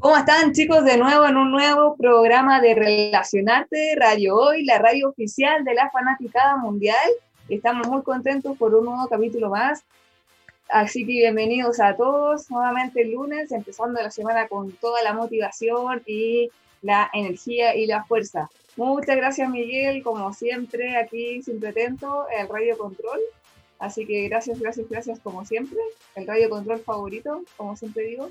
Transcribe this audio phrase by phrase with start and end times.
[0.00, 0.84] ¿Cómo están chicos?
[0.84, 5.90] De nuevo en un nuevo programa de Relacionarte Radio Hoy, la radio oficial de la
[5.90, 7.10] Fanaticada Mundial.
[7.48, 9.82] Estamos muy contentos por un nuevo capítulo más.
[10.68, 16.00] Así que bienvenidos a todos nuevamente el lunes, empezando la semana con toda la motivación
[16.06, 16.48] y
[16.80, 18.48] la energía y la fuerza.
[18.76, 23.18] Muchas gracias Miguel, como siempre, aquí siempre atento, el Radio Control.
[23.80, 25.78] Así que gracias, gracias, gracias como siempre.
[26.14, 28.30] El Radio Control favorito, como siempre digo.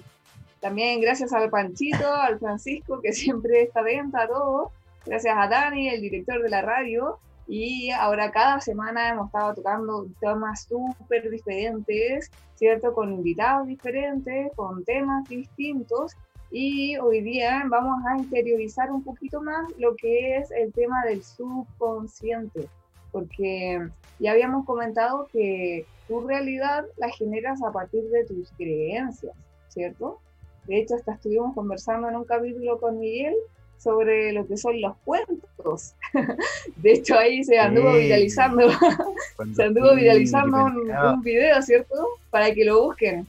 [0.60, 4.72] También gracias al Panchito, al Francisco, que siempre está atento a todo.
[5.06, 7.20] Gracias a Dani, el director de la radio.
[7.48, 12.94] Y ahora cada semana hemos estado tocando temas súper diferentes, ¿cierto?
[12.94, 16.14] Con invitados diferentes, con temas distintos.
[16.52, 21.24] Y hoy día vamos a interiorizar un poquito más lo que es el tema del
[21.24, 22.68] subconsciente,
[23.12, 23.90] porque
[24.20, 29.36] ya habíamos comentado que tu realidad la generas a partir de tus creencias,
[29.70, 30.20] ¿cierto?
[30.68, 33.36] De hecho, hasta estuvimos conversando en un capítulo con Miguel
[33.78, 35.94] sobre lo que son los cuentos.
[36.76, 38.70] De hecho, ahí se anduvo viralizando,
[39.56, 41.96] se anduvo viralizando un, video, ¿cierto?
[42.30, 43.26] Para que lo busquen.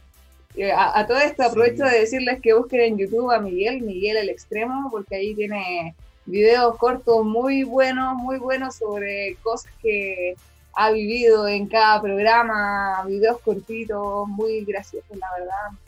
[0.74, 4.88] A, todo esto aprovecho de decirles que busquen en YouTube a Miguel, Miguel el Extremo,
[4.90, 5.94] porque ahí tiene
[6.26, 10.34] videos cortos muy buenos, muy buenos sobre cosas que
[10.74, 15.78] ha vivido en cada programa, videos cortitos, muy graciosos, la verdad,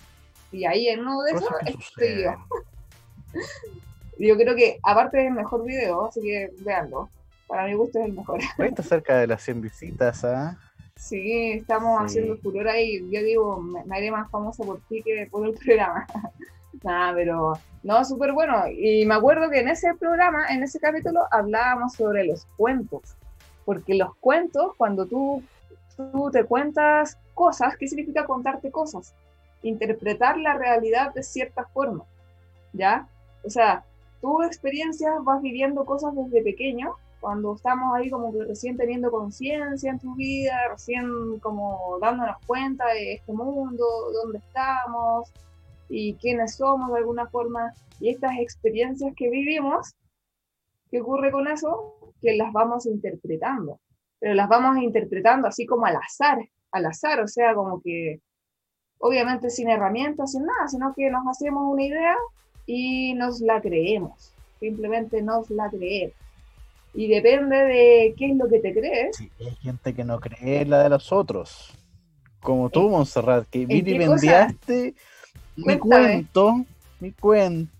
[0.53, 2.35] y ahí en uno de esos estoy yo.
[4.19, 7.09] yo creo que aparte es el mejor video, así que veanlo.
[7.47, 8.41] Para mi gusto es el mejor.
[8.59, 10.57] Está cerca de las 100 visitas, ¿ah?
[10.97, 13.01] Sí, estamos haciendo furor ahí.
[13.11, 16.07] Yo digo, me, haré más famoso por ti que por el programa.
[16.85, 18.65] Nada, pero no, súper bueno.
[18.69, 23.17] Y me acuerdo que en ese programa, en ese capítulo, hablábamos sobre los cuentos.
[23.65, 25.43] Porque los cuentos, cuando tú,
[25.97, 29.15] tú te cuentas cosas, ¿qué significa contarte cosas?
[29.63, 32.05] Interpretar la realidad de cierta forma,
[32.73, 33.09] ¿ya?
[33.45, 33.85] O sea,
[34.21, 39.91] tu experiencias vas viviendo cosas desde pequeño, cuando estamos ahí como que recién teniendo conciencia
[39.91, 45.31] en tu vida, recién como dándonos cuenta de este mundo, dónde estamos
[45.89, 49.95] y quiénes somos de alguna forma, y estas experiencias que vivimos,
[50.91, 51.97] ¿qué ocurre con eso?
[52.23, 53.81] Que las vamos interpretando,
[54.19, 56.39] pero las vamos interpretando así como al azar,
[56.73, 58.21] al azar, o sea, como que
[59.01, 62.15] obviamente sin herramientas, sin nada, sino que nos hacemos una idea
[62.67, 66.15] y nos la creemos, simplemente nos la creemos.
[66.93, 69.17] Y depende de qué es lo que te crees.
[69.17, 71.73] Sí, hay gente que no cree la de los otros.
[72.41, 74.95] Como tú, Montserrat, que vilipendiaste
[75.57, 76.65] mi cuento,
[76.99, 77.73] mi cuento.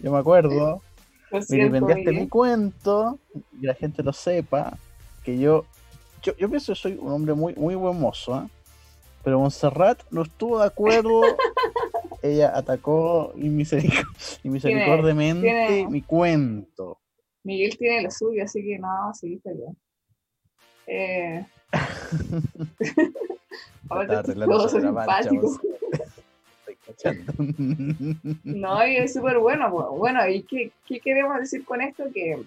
[0.00, 0.82] Yo me acuerdo.
[1.48, 3.18] Yo mi cuento
[3.60, 4.76] y la gente lo sepa.
[5.24, 5.64] Que yo,
[6.22, 8.42] yo, yo pienso que soy un hombre muy, muy buen mozo.
[8.42, 8.48] ¿eh?
[9.22, 11.22] Pero Montserrat no estuvo de acuerdo.
[12.22, 16.98] Ella atacó inmisericordiamente mi cuento.
[17.42, 19.74] Miguel tiene lo suyo, así que no, sí, está bien.
[20.86, 21.46] Eh...
[23.88, 24.22] Ahora
[24.68, 25.58] simpático.
[28.44, 29.70] no, y es súper bueno.
[29.92, 32.04] Bueno, ¿y qué, qué, queremos decir con esto?
[32.12, 32.42] Que,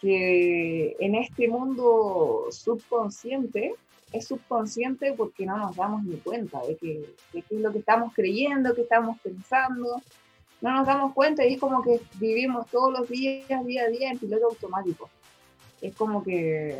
[0.00, 3.74] que en este mundo subconsciente
[4.14, 8.74] es subconsciente porque no nos damos ni cuenta de qué es lo que estamos creyendo,
[8.74, 10.00] qué estamos pensando.
[10.60, 14.10] No nos damos cuenta y es como que vivimos todos los días, día a día,
[14.10, 15.10] en piloto automático.
[15.82, 16.78] Es como que,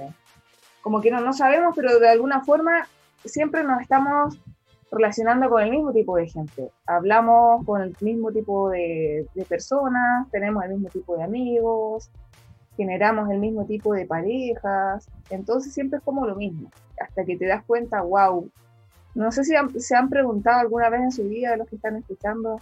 [0.81, 2.89] como que no, no sabemos, pero de alguna forma
[3.25, 4.39] siempre nos estamos
[4.93, 6.71] relacionando con el mismo tipo de gente.
[6.87, 12.11] Hablamos con el mismo tipo de, de personas, tenemos el mismo tipo de amigos,
[12.77, 17.47] generamos el mismo tipo de parejas, entonces siempre es como lo mismo, hasta que te
[17.47, 18.50] das cuenta, wow,
[19.15, 22.60] no sé si se han preguntado alguna vez en su vida los que están escuchando,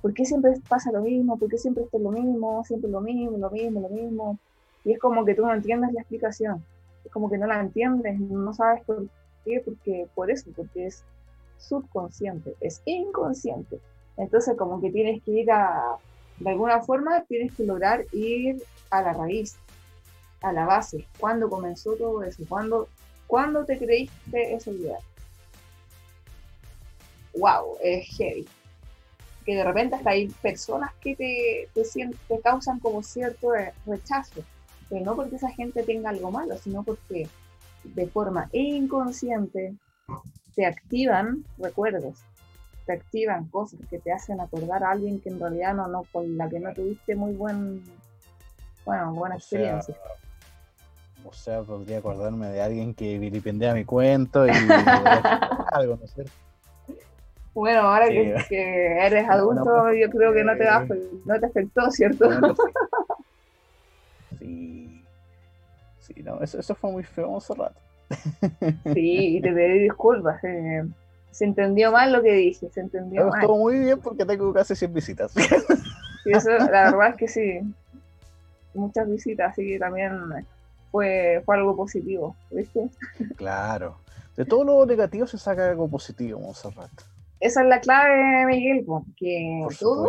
[0.00, 1.36] ¿por qué siempre pasa lo mismo?
[1.38, 2.64] ¿Por qué siempre es lo mismo?
[2.64, 4.38] Siempre lo mismo, lo mismo, lo mismo.
[4.84, 6.64] Y es como que tú no entiendes la explicación,
[7.04, 9.06] es como que no la entiendes, no sabes por
[9.44, 11.02] qué, porque por eso, porque es
[11.58, 13.80] subconsciente, es inconsciente.
[14.16, 15.96] Entonces como que tienes que ir a,
[16.38, 19.56] de alguna forma, tienes que lograr ir a la raíz,
[20.42, 21.06] a la base.
[21.18, 22.44] ¿Cuándo comenzó todo eso?
[22.48, 22.88] ¿Cuándo,
[23.26, 24.98] ¿cuándo te creíste esa idea?
[27.34, 27.76] ¡Wow!
[27.82, 28.46] Es heavy.
[29.44, 33.48] Que de repente hasta hay personas que te, te, causan como cierto
[33.86, 34.42] rechazo.
[34.88, 37.28] Pero no porque esa gente tenga algo malo, sino porque
[37.84, 39.74] de forma inconsciente
[40.54, 42.18] te activan recuerdos,
[42.86, 46.36] te activan cosas que te hacen acordar a alguien que en realidad no, no, con
[46.36, 47.84] la que no tuviste muy buen
[48.84, 49.96] bueno, buena experiencia.
[51.26, 54.50] O sea, podría acordarme de alguien que vilipendea mi cuento y
[55.72, 56.24] algo, ¿no sé?
[57.54, 60.86] Bueno, ahora que, eres adulto, yo creo que no te, va,
[61.24, 62.28] no te afectó, ¿cierto?
[64.38, 65.02] sí.
[66.00, 67.80] Sí, no, eso, eso fue muy feo hace rato.
[68.94, 70.42] Sí, y te pedí disculpas.
[70.44, 70.84] Eh.
[71.32, 73.40] Se entendió mal lo que dije, se entendió mal.
[73.40, 75.32] Estuvo muy bien porque tengo casi 100 visitas.
[75.32, 77.60] Sí, eso, la verdad es que sí.
[78.74, 80.12] Muchas visitas, así que también
[80.96, 82.88] fue, fue algo positivo, ¿viste?
[83.36, 83.98] Claro.
[84.34, 86.90] De todo lo negativo se saca algo positivo, Monserrat.
[87.38, 90.08] Esa es la clave, Miguel, que todo,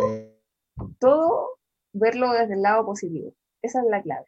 [0.98, 1.58] todo
[1.92, 3.34] verlo desde el lado positivo.
[3.60, 4.24] Esa es la clave.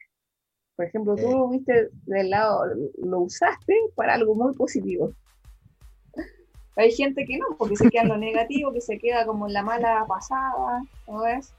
[0.77, 2.65] Por ejemplo, tú lo viste del lado,
[2.99, 5.15] lo usaste para algo muy positivo.
[6.77, 9.55] Hay gente que no, porque se queda en lo negativo, que se queda como en
[9.55, 11.55] la mala pasada, ¿no ves?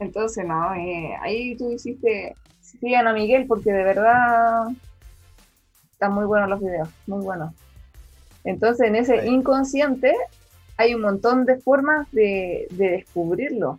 [0.00, 2.34] Entonces, no, eh, ahí tú hiciste,
[2.78, 4.68] sigan a Miguel porque de verdad
[5.92, 7.52] están muy buenos los videos, muy buenos.
[8.44, 10.14] Entonces, en ese inconsciente
[10.76, 13.78] hay un montón de formas de descubrirlo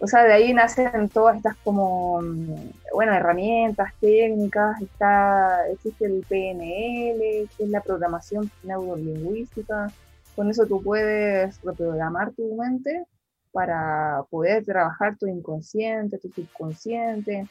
[0.00, 6.24] o sea, de ahí nacen todas estas como, mm, bueno, herramientas, técnicas, está, existe el
[6.28, 9.90] PNL, que es la programación neurolingüística,
[10.36, 13.06] con eso tú puedes reprogramar tu mente
[13.50, 17.46] para poder trabajar tu inconsciente, tu subconsciente.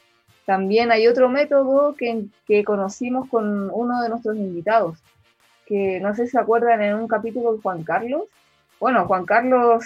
[0.48, 4.96] También hay otro método que, que conocimos con uno de nuestros invitados,
[5.66, 8.22] que no sé si se acuerdan en un capítulo de Juan Carlos.
[8.80, 9.84] Bueno, Juan Carlos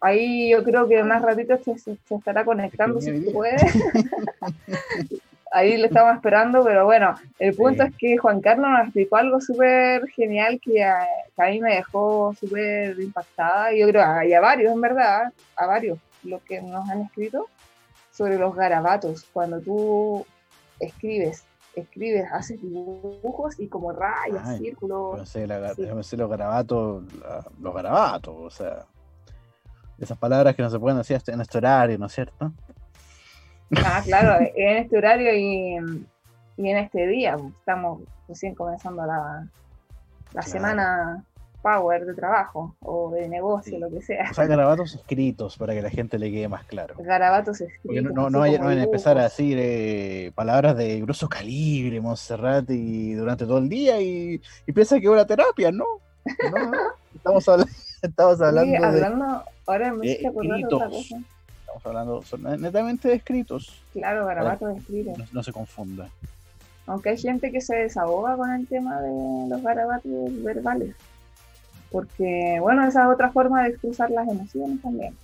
[0.00, 3.56] Ahí yo creo que más ratito se, estará conectando si puede.
[5.50, 9.40] Ahí le estamos esperando, pero bueno, el punto es que Juan Carlos nos explicó algo
[9.40, 11.04] súper genial que a,
[11.50, 13.72] mí me dejó súper impactada.
[13.74, 17.48] Yo creo hay a varios, en verdad, a varios, los que nos han escrito
[18.18, 19.24] sobre los garabatos.
[19.32, 20.26] Cuando tú
[20.80, 21.44] escribes,
[21.74, 25.18] escribes, haces dibujos y como rayas, círculos.
[25.18, 27.04] No sé, los garabatos,
[27.60, 28.84] los garabatos, o sea
[29.98, 32.52] esas palabras que no se pueden decir en este horario, ¿no es cierto?
[33.76, 37.36] Ah, claro, en este horario y, en este día.
[37.58, 39.46] Estamos recién comenzando la,
[40.32, 41.24] la semana
[41.68, 44.28] power de trabajo o de negocio, lo que sea.
[44.30, 46.94] O sea, garabatos escritos para que la gente le quede más claro.
[46.98, 48.14] Garabatos escritos.
[48.14, 53.44] no, no, vayan, a empezar a decir eh, palabras de grueso calibre, Montserrat, y durante
[53.44, 55.84] todo el día y, y piensa que es una terapia, ¿no?
[56.24, 56.72] no
[57.14, 57.72] estamos hablando,
[58.02, 61.16] estamos hablando Ahora me acordando otra cosa.
[61.60, 63.82] Estamos hablando netamente de escritos.
[63.92, 65.32] Claro, garabatos de escritos.
[65.34, 66.08] No, se confunda.
[66.86, 70.96] Aunque hay gente que se desahoga con el tema de los garabatos verbales.
[71.90, 75.16] Porque, bueno, esa es otra forma de expresar las emociones también.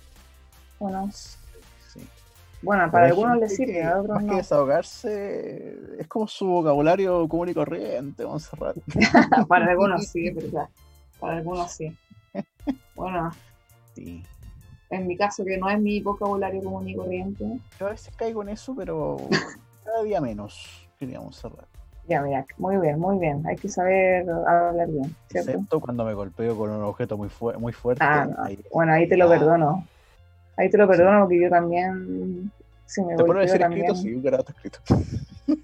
[0.79, 2.01] Bueno, sí.
[2.61, 7.49] bueno para algunos les sirve, a otros más que desahogarse, es como su vocabulario común
[7.49, 8.75] y corriente, cerrar.
[9.47, 10.67] para algunos sí, verdad.
[11.19, 11.95] Para algunos sí.
[12.95, 13.31] Bueno.
[13.93, 14.23] Sí
[14.89, 17.59] en mi caso, que no es mi vocabulario común y corriente.
[17.79, 19.17] Yo a veces caigo en eso, pero
[19.83, 21.67] cada día menos, queríamos cerrar.
[22.07, 23.45] Ya, mira, muy bien, muy bien.
[23.47, 25.15] Hay que saber hablar bien.
[25.29, 25.51] ¿cierto?
[25.51, 28.03] Excepto cuando me golpeo con un objeto muy, muy fuerte.
[28.03, 28.27] Ah,
[28.71, 29.85] bueno, ahí te lo perdono.
[30.57, 32.51] Ahí te lo perdono porque yo también.
[32.85, 33.85] Si me ¿Te decir también...
[33.85, 33.95] escrito?
[33.95, 34.79] Sí, un garabato escrito.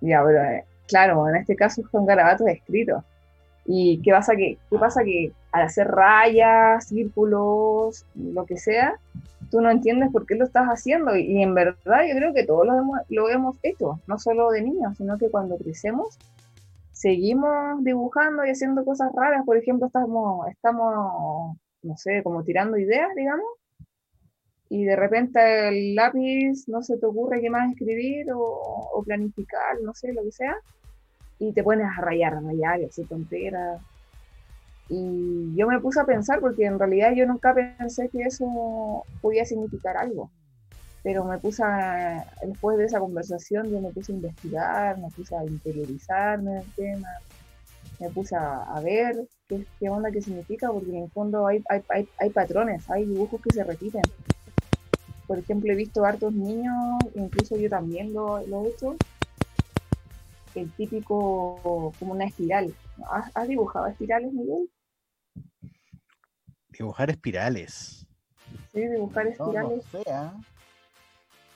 [0.00, 3.04] ya, pero eh, claro, en este caso son garabatos escritos.
[3.64, 8.94] ¿Y qué pasa que, qué pasa que al hacer rayas, círculos, lo que sea,
[9.50, 11.16] tú no entiendes por qué lo estás haciendo?
[11.16, 14.62] Y, en verdad yo creo que todos lo hemos, lo hemos hecho, no solo de
[14.62, 16.18] niños, sino que cuando crecemos
[16.92, 19.44] seguimos dibujando y haciendo cosas raras.
[19.46, 23.46] Por ejemplo, estamos, estamos no sé, como tirando ideas, digamos,
[24.68, 29.80] y de repente el lápiz no se te ocurre qué más escribir o, o planificar,
[29.82, 30.56] no sé, lo que sea
[31.38, 33.80] y te pones a rayar, a rayar y así tonteras.
[34.88, 39.44] Y yo me puse a pensar, porque en realidad yo nunca pensé que eso podía
[39.44, 40.30] significar algo.
[41.02, 45.36] Pero me puse, a, después de esa conversación, yo me puse a investigar, me puse
[45.36, 47.08] a interiorizarme en el tema,
[48.00, 51.82] me puse a, ver qué, qué, onda, qué significa, porque en el fondo hay, hay,
[51.88, 54.02] hay, hay patrones, hay dibujos que se repiten.
[55.26, 56.74] Por ejemplo, he visto hartos niños,
[57.14, 58.96] incluso yo también lo, lo he hecho,
[60.54, 62.74] el típico, como una espiral.
[63.34, 64.68] ¿Has, dibujado espirales, Miguel?
[66.78, 68.06] Dibujar espirales.
[68.72, 69.84] Sí, dibujar espirales.
[70.10, 70.32] ¿ah?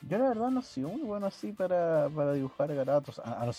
[0.08, 3.52] Yo la verdad no soy muy bueno así para, dibujar garabatos, a, no,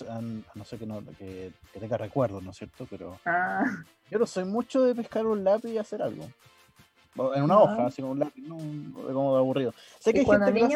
[0.65, 2.85] ser que, no, que, tenga recuerdos, ¿no es cierto?
[2.89, 3.63] Pero ah.
[4.11, 6.27] yo no soy mucho de pescar un lápiz y hacer algo.
[7.35, 8.57] En una hoja, así con un lápiz, no,
[9.13, 9.73] como de aburrido.
[9.99, 10.75] Sé que hay gente,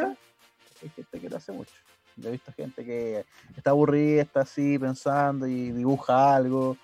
[0.83, 1.73] hay gente que lo hace mucho.
[2.15, 3.25] Yo he visto gente que
[3.55, 6.77] está aburrida, está así pensando y dibuja algo.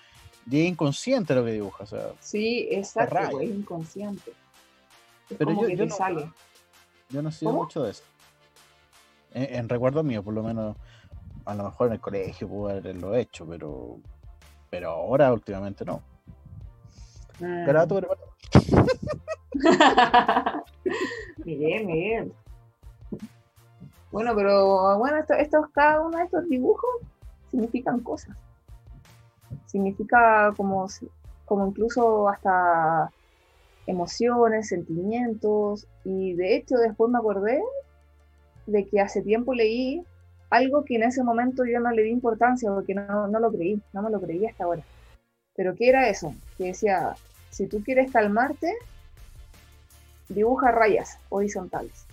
[0.50, 2.12] Y es inconsciente lo que dibuja, o sea.
[2.20, 4.32] Sí, exacto, es inconsciente.
[5.38, 6.30] Pero yo, yo, no, sale.
[7.08, 8.02] yo no sé mucho de eso.
[9.32, 10.76] En, recuerdo mío, por lo menos,
[11.44, 13.98] a lo mejor en el colegio pude haberlo hecho, pero
[14.74, 16.02] pero ahora últimamente no.
[17.40, 17.64] Ah.
[21.44, 22.32] Miguel, Miguel.
[24.10, 26.90] Bueno, pero bueno, estos, cada uno de estos dibujos
[27.52, 28.36] significan cosas.
[29.74, 30.86] Significa como,
[31.46, 33.10] como incluso hasta
[33.88, 35.88] emociones, sentimientos.
[36.04, 37.60] Y de hecho después me acordé
[38.68, 40.04] de que hace tiempo leí
[40.48, 43.82] algo que en ese momento yo no le di importancia porque no, no lo creí,
[43.92, 44.84] no me lo creí hasta ahora.
[45.56, 46.32] Pero ¿qué era eso?
[46.56, 47.16] Que decía,
[47.50, 48.76] si tú quieres calmarte,
[50.28, 52.06] dibuja rayas horizontales.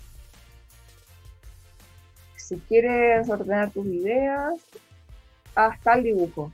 [2.37, 4.59] Si quieres ordenar tus ideas,
[5.53, 6.51] haz tal dibujo.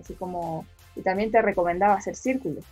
[0.00, 0.64] Así como,
[0.96, 2.64] y también te recomendaba hacer círculos.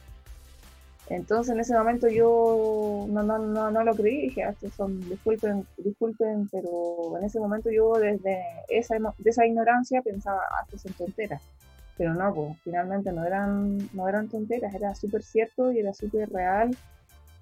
[1.08, 5.64] Entonces en ese momento yo no, no, no, no lo creí, dije, ah, son, disculpen,
[5.76, 11.40] disculpen, pero en ese momento yo desde esa, de esa ignorancia pensaba, ah, son tonteras.
[11.96, 16.28] Pero no, pues finalmente no eran, no eran tonteras, era súper cierto y era súper
[16.30, 16.76] real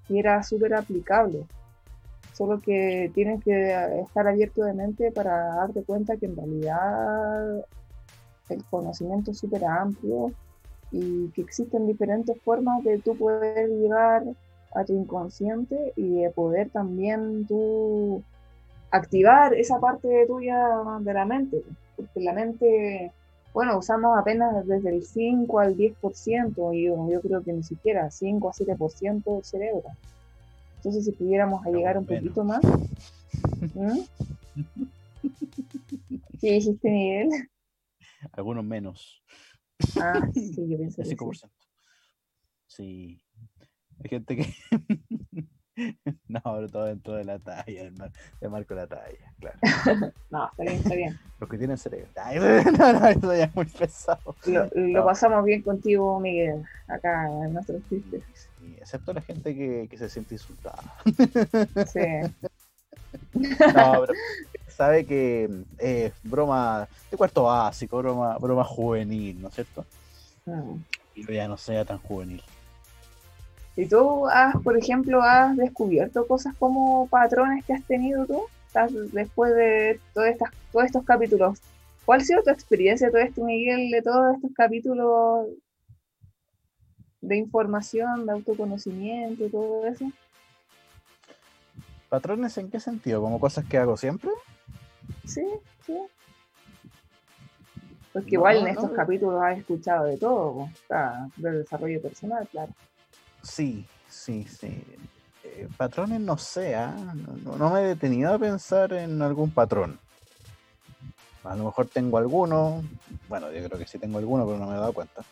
[0.09, 1.47] y era súper aplicable.
[2.35, 7.65] Solo que tienes que estar abierto de mente para darte cuenta que en realidad
[8.49, 10.33] el conocimiento es súper amplio
[10.91, 14.25] y que existen diferentes formas de tú poder llegar
[14.75, 18.23] a tu inconsciente y de poder también tú
[18.91, 20.69] activar esa parte tuya
[21.01, 21.63] de la mente,
[21.97, 23.13] porque la mente,
[23.53, 28.11] bueno, usamos apenas desde el 5 al 10%, y yo, yo creo que ni siquiera
[28.11, 29.89] 5 a 7% del cerebro.
[30.77, 32.61] Entonces, si pudiéramos llegar un poquito más.
[36.41, 37.49] ¿Qué dijiste, Miguel?
[38.33, 39.23] Algunos menos.
[40.01, 41.51] Ah, sí, yo pienso 5%.
[42.67, 43.23] Sí.
[44.03, 44.55] Hay gente que.
[46.29, 47.91] no, pero todo dentro de la talla,
[48.41, 49.59] de marco la talla, claro.
[50.31, 51.19] no, está bien, está bien.
[51.41, 52.09] Los que tienen cerebro.
[52.79, 54.37] no, no, eso ya es muy pesado.
[54.47, 58.23] Lo, pasamos bien contigo, Miguel, acá en nuestros chistes.
[58.35, 60.83] Sí, excepto la gente que, que se siente insultada.
[61.87, 62.01] sí.
[63.35, 64.15] No, pero
[64.77, 69.85] sabe que es broma de cuarto básico, broma, broma juvenil, ¿no es cierto?
[70.47, 70.77] Mm.
[71.15, 72.43] Y ya no sea tan juvenil.
[73.77, 78.43] ¿Y tú has, por ejemplo, has descubierto cosas como patrones que has tenido tú
[79.13, 81.61] después de todas estas, todos estos capítulos?
[82.05, 85.47] ¿Cuál ha sido tu experiencia, todo esto, Miguel, de todos estos capítulos
[87.21, 90.05] de información, de autoconocimiento, todo eso?
[92.09, 93.23] ¿Patrones en qué sentido?
[93.23, 94.31] ¿Como cosas que hago siempre?
[95.27, 95.47] Sí,
[95.87, 95.99] sí.
[98.13, 100.69] Porque igual en estos capítulos has escuchado de todo,
[101.37, 102.73] de desarrollo personal, claro.
[103.43, 104.85] Sí, sí, sí.
[105.43, 106.95] Eh, patrones no sé, ¿ah?
[107.59, 109.99] no, me he detenido a pensar en algún patrón.
[111.43, 112.83] A lo mejor tengo alguno,
[113.29, 115.23] bueno, yo creo que sí tengo alguno, pero no me he dado cuenta.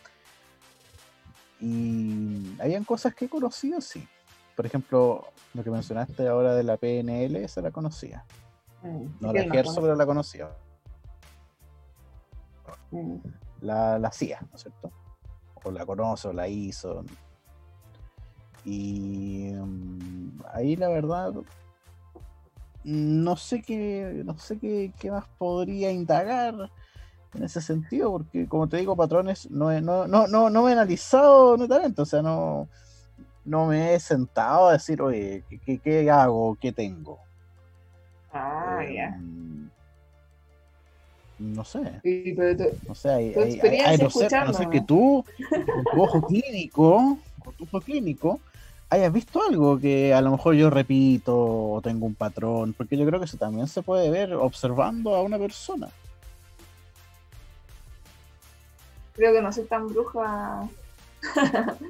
[1.60, 4.06] Y habían cosas que he conocido, sí.
[4.56, 8.24] Por ejemplo, lo que mencionaste ahora de la PNL, esa la conocía.
[8.82, 10.50] Mm, no la ejerzo, pero la conocía.
[12.90, 13.16] Mm.
[13.60, 14.90] La, la hacía, ¿no es cierto?
[15.64, 17.04] O la conoce, o la hizo.
[18.64, 21.32] Y mm, ahí la verdad
[22.84, 26.70] no sé qué no sé qué, más podría indagar
[27.34, 30.72] en ese sentido porque como te digo patrones no no, no, no, no me he
[30.72, 32.68] analizado netamente o sea no
[33.44, 37.20] no me he sentado a decir oye qué, qué hago qué tengo
[38.32, 39.08] Ah, ya.
[39.08, 39.68] Em,
[41.38, 41.80] no sé.
[42.86, 44.10] no sé, hay, no,
[44.52, 48.40] sé, que tú, con tu ojo clínico, con tu ojo clínico,
[48.88, 53.04] hayas visto algo que a lo mejor yo repito o tengo un patrón, porque yo
[53.06, 55.88] creo que eso también se puede ver observando a una persona.
[59.14, 60.68] Creo que no soy tan bruja.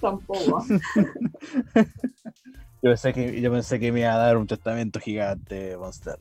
[0.00, 0.64] Tampoco.
[2.82, 6.16] Yo pensé que, yo pensé que me iba a dar un testamento gigante Monster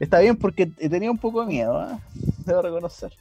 [0.00, 1.98] Está bien porque tenía un poco de miedo, ¿eh?
[2.44, 3.12] debo reconocer.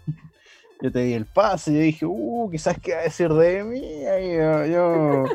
[0.81, 3.63] Yo te di el pase y yo dije, uh, quizás qué va a decir de
[3.63, 4.05] mí.
[4.05, 5.25] Ahí yo,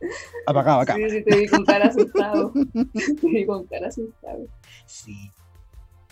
[0.46, 0.96] apagaba acá.
[0.96, 2.52] Sí, sí, te vi con cara asustado.
[2.52, 4.48] te vi con cara asustado.
[4.86, 5.30] Sí.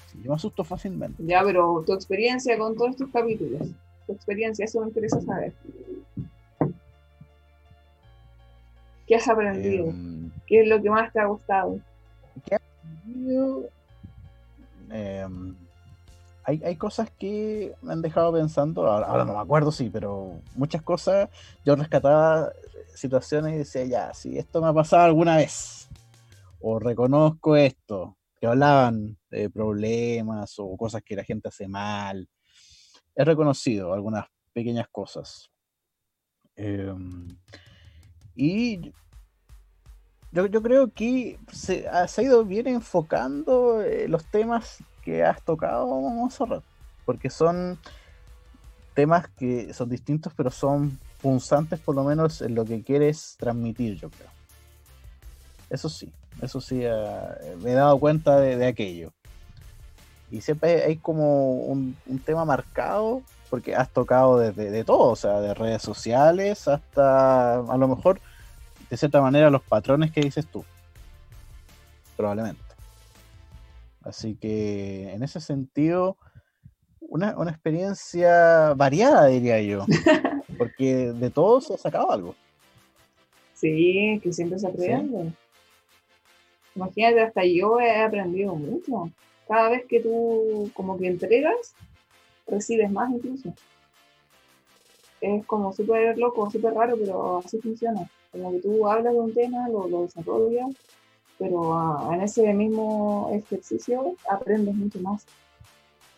[0.07, 0.21] sí.
[0.23, 1.21] Yo me asusto fácilmente.
[1.27, 3.63] Ya, pero tu experiencia con todos estos capítulos.
[4.07, 5.53] Tu experiencia, eso me interesa saber.
[9.07, 9.87] ¿Qué has aprendido?
[9.89, 11.79] Em, ¿Qué es lo que más te ha gustado?
[12.47, 13.69] ¿Qué has aprendido?
[14.91, 15.57] Em,
[16.45, 20.83] hay, hay, cosas que me han dejado pensando, ahora, no me acuerdo, sí, pero muchas
[20.83, 21.29] cosas
[21.65, 22.51] yo rescataba
[22.95, 25.89] situaciones y decía, ya, si esto me ha pasado alguna vez,
[26.61, 32.29] o reconozco esto, que hablaban de problemas o cosas que la gente hace mal,
[33.15, 35.51] he reconocido algunas pequeñas cosas.
[36.57, 37.29] Em,
[38.35, 38.93] y
[40.33, 45.87] yo, yo, creo que se, ha ido bien enfocando eh, los temas que has tocado,
[45.87, 46.65] Monserrat,
[47.05, 47.79] porque son
[48.95, 53.99] temas que son distintos, pero son punzantes por lo menos en lo que quieres transmitir,
[53.99, 54.29] yo creo.
[55.71, 59.13] Eso sí, eso sí, eh, me he dado cuenta de, aquello.
[60.31, 63.23] Y siempre hay como un, tema marcado,
[63.55, 68.19] porque has tocado desde de todo, o sea, de redes sociales hasta a lo mejor,
[68.91, 70.65] de cierta manera, los patrones que dices tú.
[72.17, 72.61] Probablemente.
[74.03, 76.17] Así que en ese sentido,
[76.99, 79.87] una, experiencia variada, diría yo.
[80.59, 82.35] Porque de todo se ha sacado algo.
[83.53, 85.33] Sí, que siempre se aprende.
[86.75, 89.13] Imagínate, hasta yo he aprendido mucho.
[89.47, 91.77] Cada vez que tú como que entregas,
[92.47, 93.53] recibes más incluso.
[95.21, 98.09] Es como súper loco, súper raro, pero así funciona.
[98.31, 100.75] Como que tú hablas de un tema, lo, lo desarrollas
[101.39, 105.25] pero ah, en ese mismo ejercicio aprendes mucho más.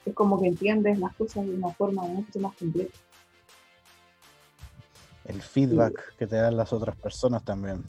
[0.04, 2.95] Es como que entiendes las cosas de una forma mucho más completa.
[5.25, 7.83] El feedback que te dan las otras personas también.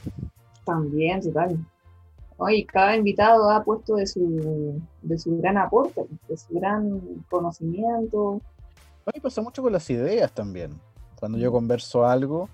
[0.65, 1.57] También, total.
[2.37, 8.41] Hoy cada invitado ha puesto de su, de su gran aporte, de su gran conocimiento.
[9.05, 10.79] A mí pasa mucho con las ideas también.
[11.19, 12.49] Cuando yo converso algo,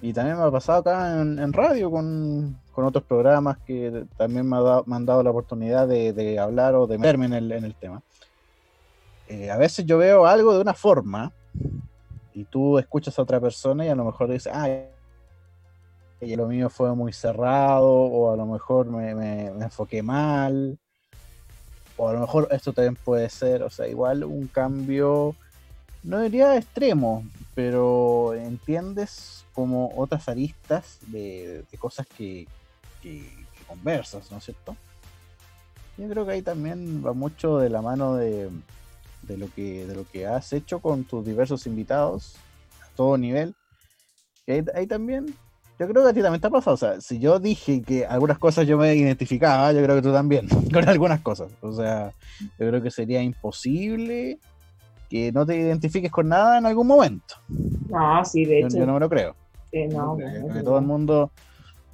[0.00, 4.56] y también me ha pasado acá en radio con, con otros programas que también me,
[4.56, 8.02] han dado la oportunidad de, hablar o de meterme en el, tema.
[9.28, 11.32] Eh, a veces yo veo algo de una forma
[12.34, 14.68] y tú escuchas a otra persona y a lo mejor dices, ah,
[16.36, 20.78] lo mío fue muy cerrado o a lo mejor me, me enfoqué mal
[21.96, 25.34] o a lo mejor esto también puede ser, o sea, igual un cambio,
[26.02, 32.46] no diría extremo, pero entiendes como otras aristas de cosas que,
[33.02, 33.28] que,
[33.66, 34.76] conversas, ¿no es cierto?
[35.96, 38.50] Yo creo que ahí también va mucho de la mano de,
[39.28, 42.36] lo que, de lo que has hecho con tus diversos invitados
[42.82, 43.54] a todo nivel.
[44.46, 45.34] Y ahí, también,
[45.78, 46.74] yo creo que a ti también te ha pasado.
[46.74, 50.12] O sea, si yo dije que algunas cosas yo me identificaba, yo creo que tú
[50.12, 51.52] también, con algunas cosas.
[51.60, 54.38] O sea, yo creo que sería imposible
[55.08, 57.34] que no te identifiques con nada en algún momento.
[57.88, 58.78] No, sí, de hecho.
[58.78, 59.34] Yo, no me lo creo.
[59.90, 61.30] no, que todo el mundo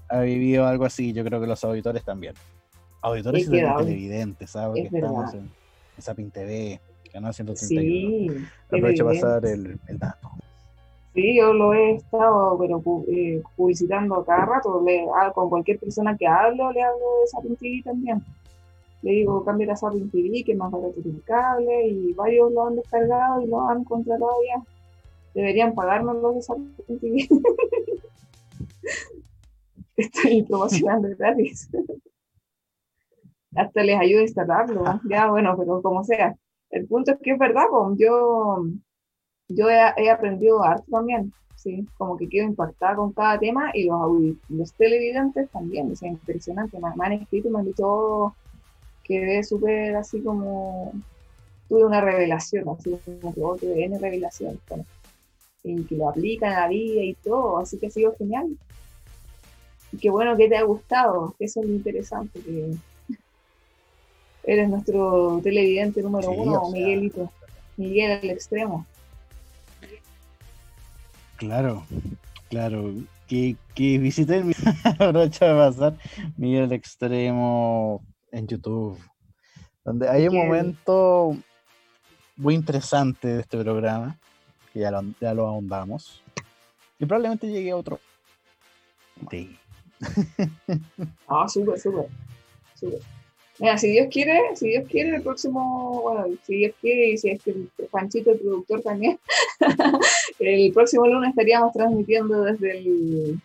[0.09, 2.35] ha vivido algo así, yo creo que los auditores también.
[3.01, 4.89] Auditores y televidentes, ¿sabes?
[4.89, 6.81] que estamos en, en Sapin TV,
[7.13, 8.33] Canal 131.
[8.33, 10.31] Sí, Aprovecho para pasar el, el, dato.
[11.19, 14.81] Sí, yo lo he estado pero, eh, publicitando cada rato.
[14.85, 18.23] Le, ah, con cualquier persona que hablo, le hablo de Sapin TV también.
[19.03, 22.53] Le digo, cambia a Sapin TV, que es más barato que el cable, y varios
[22.53, 24.63] lo han descargado y lo han contratado ya.
[25.35, 27.29] Deberían pagarnos los de Sapin TV.
[29.97, 31.69] estoy promocionando gratis.
[33.57, 36.37] Hasta les ayudo a instalarlo, ya bueno, pero como sea.
[36.71, 37.65] El punto es que es verdad,
[37.97, 38.63] yo,
[39.49, 44.37] yo he, aprendido arte también, sí, como que quedo impactada con cada tema y los,
[44.49, 48.35] los televidentes también, es impresionante, me, han escrito, me han dicho oh,
[49.05, 50.93] que es súper así como,
[51.69, 54.61] tuve una revelación, así como que oh, tuve revelación,
[55.65, 58.57] y que lo aplican a la vida y todo, así que ha sido genial
[60.01, 62.75] qué bueno que te ha gustado, eso es lo interesante, que
[64.45, 67.31] eres nuestro televidente número uno, Miguelito,
[67.77, 68.87] Miguel al extremo.
[71.39, 71.87] Claro,
[72.51, 72.93] claro,
[73.29, 75.95] que, que visité el aprovecho de pasar
[76.37, 78.99] Miguel extremo en YouTube,
[79.85, 81.37] donde hay un momento
[82.37, 84.19] muy interesante de este programa,
[84.73, 86.25] que ya lo, ya lo ahondamos,
[86.99, 88.01] y probablemente llegue a otro.
[89.31, 89.57] Sí.
[91.29, 92.09] ah, súper, súper,
[92.75, 93.18] súper.
[93.59, 97.31] Mira, si Dios quiere, si Dios quiere, el próximo, bueno, si Dios quiere y si
[97.31, 99.19] es que el Panchito, el productor también,
[100.39, 103.41] el próximo lunes estaríamos transmitiendo desde el,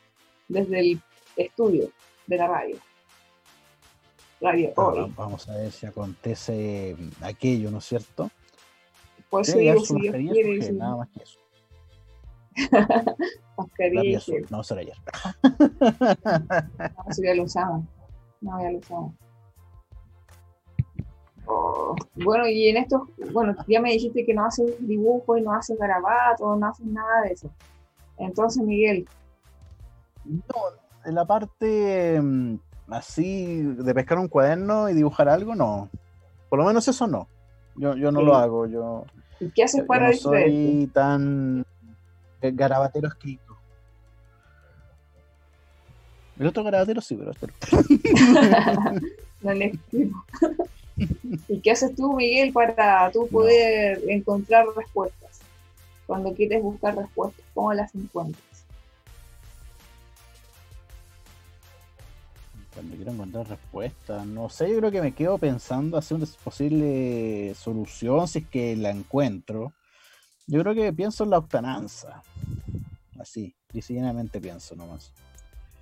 [0.47, 1.01] desde el
[1.35, 1.89] estudio
[2.27, 2.77] de la radio.
[4.39, 8.29] Radio Vamos a ver si acontece aquello, ¿no es cierto?
[9.29, 10.71] Pues sí, si Dios quiere.
[10.73, 11.39] Nada más que eso.
[13.57, 14.21] Mascarilla.
[14.49, 14.97] No, será ayer.
[15.41, 17.85] no, ya lo usamos.
[18.41, 19.13] No, ya lo usamos.
[21.45, 23.01] Oh, bueno, y en estos,
[23.31, 27.21] bueno, ya me dijiste que no haces dibujos y no haces garabatos, no haces nada
[27.23, 27.49] de eso.
[28.17, 29.07] Entonces, Miguel.
[30.25, 30.41] No,
[31.05, 32.55] en la parte mm,
[32.89, 35.89] así de pescar un cuaderno y dibujar algo, no.
[36.49, 37.27] Por lo menos eso no.
[37.75, 38.67] Yo, yo no lo hago.
[38.67, 39.05] Yo,
[39.39, 41.65] ¿Y qué haces para yo no soy tan
[42.41, 43.57] garabatero escrito.
[46.39, 47.47] El otro garabatero sí, pero este
[49.41, 50.25] no le escribo.
[50.95, 55.39] ¿Y qué haces tú, Miguel, para tú poder encontrar respuestas?
[56.05, 58.65] Cuando quieres buscar respuestas, ¿cómo las encuentras?
[62.73, 67.53] Cuando quiero encontrar respuestas, no sé, yo creo que me quedo pensando hacia una posible
[67.55, 69.73] solución si es que la encuentro.
[70.47, 72.21] Yo creo que pienso en la octananza.
[73.19, 75.13] Así, diseñadamente pienso nomás.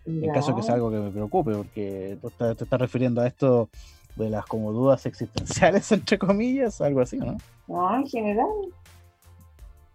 [0.06, 3.28] En caso que sea algo que me preocupe, porque tú te, te estás refiriendo a
[3.28, 3.70] esto
[4.16, 7.38] de las como dudas existenciales, entre comillas, algo así, ¿no?
[7.68, 8.48] No, en general.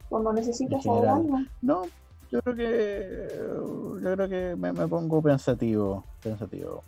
[0.08, 1.38] Cuando necesitas saber algo.
[1.62, 1.82] No,
[2.30, 3.28] yo creo que
[4.02, 6.82] yo creo que me, pongo pensativo, pensativo.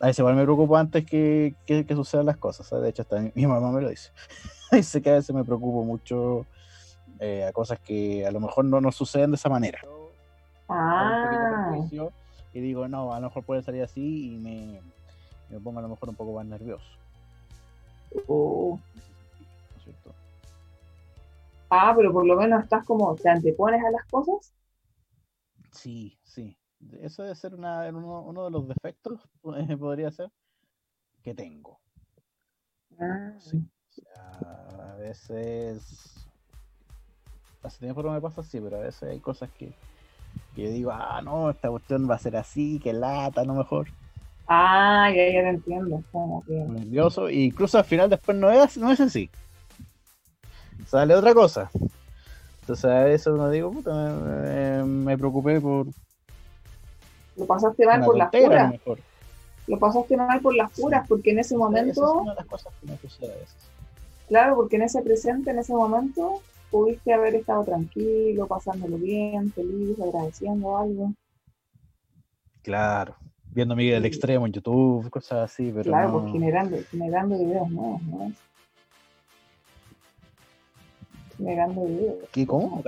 [0.00, 3.46] A veces igual me preocupo antes que, que, sucedan las cosas, de hecho hasta mi,
[3.46, 4.10] mamá me lo dice.
[4.72, 6.46] dice que a veces me preocupo mucho
[7.20, 9.78] eh, a cosas que a lo mejor no nos suceden de esa manera.
[10.68, 11.76] Ah.
[12.54, 14.80] Y digo, no, a lo mejor puede salir así y me,
[15.52, 16.86] me pongo a lo mejor un poco más nervioso.
[18.26, 18.78] Oh.
[21.70, 24.52] Ah, pero por lo menos estás como, ¿te antepones a las cosas?
[25.70, 26.54] Sí, sí.
[27.00, 29.20] Eso debe ser una, uno, de los defectos,
[29.80, 30.30] podría ser,
[31.22, 31.80] que tengo.
[33.00, 33.32] Ah.
[33.38, 33.66] Sí.
[34.14, 36.28] a veces.
[37.62, 39.72] Hace tiempo no me pasa así, pero a veces hay cosas que,
[40.54, 43.88] que digo, ah, no, esta cuestión va a ser así, que lata, no mejor.
[44.46, 46.02] Ah, ya, ya te entiendo.
[46.12, 46.52] Como que...
[46.52, 49.30] Nervioso, e incluso al final después no es, no es así.
[50.86, 51.70] Sale otra cosa.
[52.60, 53.92] Entonces a veces uno digo, puta,
[54.84, 55.86] me, preocupé por.
[57.36, 58.74] Lo pasaste mal por las puras.
[59.66, 61.90] Lo pasaste mal por las puras, porque en ese momento.
[61.90, 63.56] es una de las cosas que me sucede a veces.
[64.28, 69.98] Claro, porque en ese presente, en ese momento, pudiste haber estado tranquilo, pasándolo bien, feliz,
[70.00, 71.12] agradeciendo algo.
[72.62, 73.16] Claro,
[73.52, 75.84] viendo Miguel del Extremo en YouTube, cosas así, pero.
[75.84, 78.32] Claro, pues generando, generando videos nuevos, ¿no?
[81.36, 82.16] Generando videos.
[82.32, 82.82] ¿Qué, cómo?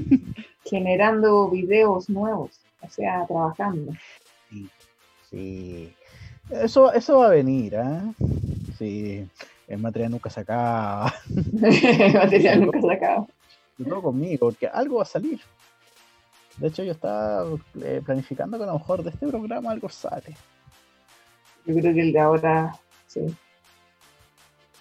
[0.64, 3.92] generando videos nuevos, o sea, trabajando.
[4.50, 4.68] Sí,
[5.30, 5.94] sí.
[6.50, 8.00] Eso, eso va a venir, ¿eh?
[8.78, 9.28] Sí,
[9.66, 11.12] el material nunca se acaba.
[11.28, 13.26] el material nunca se acaba.
[13.76, 15.40] No conmigo, porque algo va a salir.
[16.58, 17.46] De hecho, yo estaba
[17.82, 20.36] eh, planificando que a lo mejor de este programa algo sale.
[21.64, 22.74] Yo creo que el de ahora,
[23.06, 23.36] sí.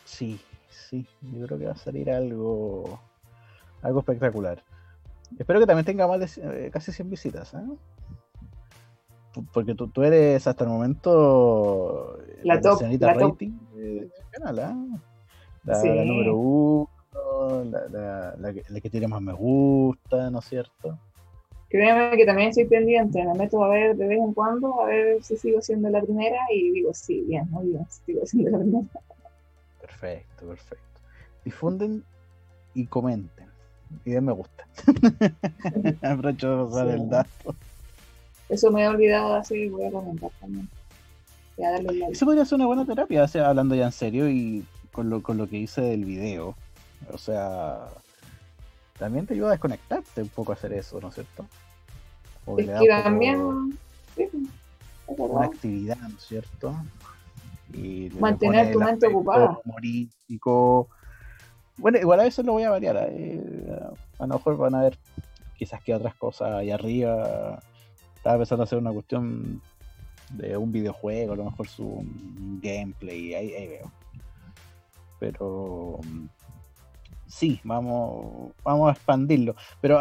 [0.06, 1.06] Sí, sí.
[1.22, 3.00] Yo creo que va a salir algo,
[3.84, 4.64] algo espectacular.
[5.38, 7.54] Espero que también tenga más de eh, casi 100 visitas.
[7.54, 7.58] ¿eh?
[9.54, 14.60] Porque tú, tú, eres hasta el momento la, top, la rating del canal.
[14.60, 15.00] ¿eh?
[15.64, 16.90] La, la, número uno,
[17.66, 20.98] la, la, que, la que tiene más me gusta, ¿no es cierto?
[21.70, 25.22] Créeme que también estoy pendiente, me meto a ver de vez en cuando, a ver
[25.24, 28.88] si sigo siendo la primera y digo, sí, bien, muy bien, sigo siendo la primera.
[29.82, 31.02] Perfecto, perfecto.
[31.44, 32.04] Difunden
[32.74, 33.48] y comenten.
[34.06, 34.66] Y den me gusta.
[36.02, 37.56] Aprovecho de pasar el dato.
[38.50, 40.70] Eso me he olvidado y voy a comentar también.
[42.12, 45.24] Eso podría ser una buena terapia, o sea, hablando ya en serio y con lo,
[45.24, 46.56] con lo que hice del video.
[47.12, 47.88] O sea,
[48.98, 51.46] también te ayuda a desconectarte un poco a hacer eso, ¿no es cierto?
[52.46, 53.78] O es que también
[55.08, 56.76] una actividad, ¿no es cierto?
[57.74, 59.60] Y Mantener tu mente ocupada.
[59.64, 60.88] Humorístico.
[61.78, 62.98] Bueno, igual a veces lo voy a variar.
[63.12, 63.70] Eh,
[64.20, 64.98] a lo mejor van a ver
[65.58, 67.60] quizás que otras cosas ahí arriba.
[68.16, 69.62] Estaba pensando hacer una cuestión
[70.32, 72.06] de un videojuego, a lo mejor su
[72.62, 73.92] gameplay, ahí, ahí veo.
[75.20, 76.00] Pero
[77.28, 79.56] sí, vamos, vamos a expandirlo.
[79.82, 80.00] Pero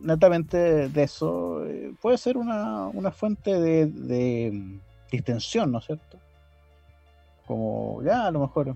[0.00, 6.18] netamente de eso eh, puede ser una, fuente de, mm, distensión, ¿no es cierto?
[7.46, 8.74] Como ya a lo mejor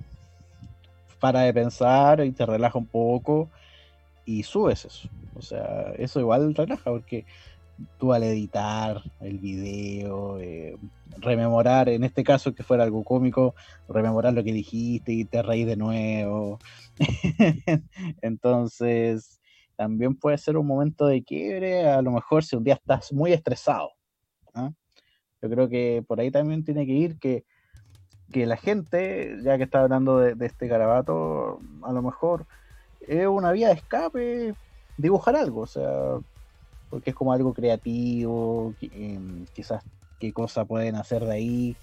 [1.18, 3.48] para de pensar y te relaja un poco
[4.24, 5.08] y subes eso.
[5.34, 7.24] O sea, eso igual relaja porque
[7.98, 10.76] tú al editar el video, eh,
[11.18, 13.54] rememorar, en este caso que fuera algo cómico,
[13.88, 16.58] rememorar lo que dijiste y te reís de nuevo.
[18.22, 19.40] Entonces,
[19.76, 23.32] también puede ser un momento de quiebre, a lo mejor si un día estás muy
[23.32, 23.90] estresado.
[24.54, 24.72] ¿ah?
[25.42, 27.44] Yo creo que por ahí también tiene que ir que
[28.32, 32.46] que la gente, ya que está hablando de, este garabato, a lo mejor
[33.00, 34.54] es una vía de escape
[34.96, 36.18] dibujar algo, o sea,
[36.90, 39.82] porque es como algo creativo, em, quizás
[40.18, 41.76] qué cosa pueden hacer de ahí.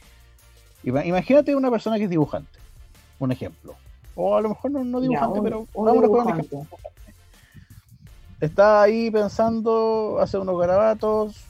[0.83, 2.59] Imagínate una persona que es dibujante,
[3.19, 3.75] un ejemplo.
[4.15, 5.67] O a lo mejor no, dibujante, pero
[8.39, 11.45] Está ahí pensando, hace unos garabatos,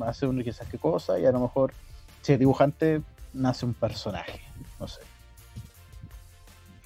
[0.00, 1.72] hace uno quizás qué cosa, y a lo mejor,
[2.20, 3.00] si es dibujante,
[3.32, 4.40] nace un personaje,
[4.80, 5.00] no sé.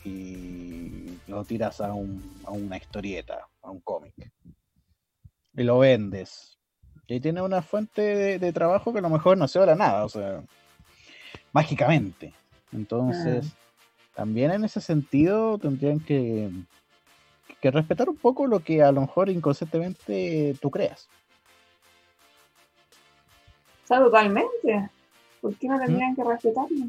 [0.04, 4.14] Y lo tiras a, una historieta, a un cómic.
[5.54, 6.58] Y lo vendes.
[7.06, 10.04] Y ahí tiene una fuente de, trabajo que a lo mejor no se habla nada,
[10.04, 10.42] o sea,
[11.52, 12.32] mágicamente.
[12.72, 14.12] Entonces, ah.
[14.14, 16.50] también en ese sentido tendrían que,
[17.60, 21.08] que respetar un poco lo que a lo mejor inconscientemente tú creas.
[23.84, 24.90] O sea, totalmente.
[25.40, 26.86] ¿Por qué no tendrían que respetarlo?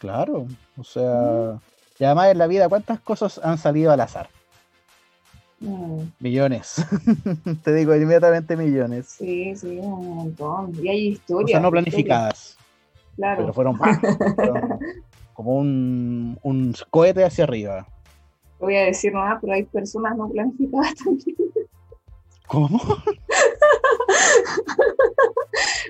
[0.00, 1.60] Claro, o sea,
[1.98, 4.28] y además en la vida, ¿cuántas cosas han salido al azar?
[5.60, 6.00] Mm.
[6.20, 6.84] Millones.
[7.62, 9.06] Te digo inmediatamente millones.
[9.06, 10.72] Sí, sí, un montón.
[10.82, 11.50] Y hay historias.
[11.50, 12.56] O sea, no planificadas.
[13.16, 13.42] Claro.
[13.42, 13.78] Pero fueron,
[15.32, 17.86] como un, un cohete hacia arriba.
[18.60, 21.36] No voy a decir nada, pero hay personas no planificadas también.
[22.46, 22.80] ¿Cómo?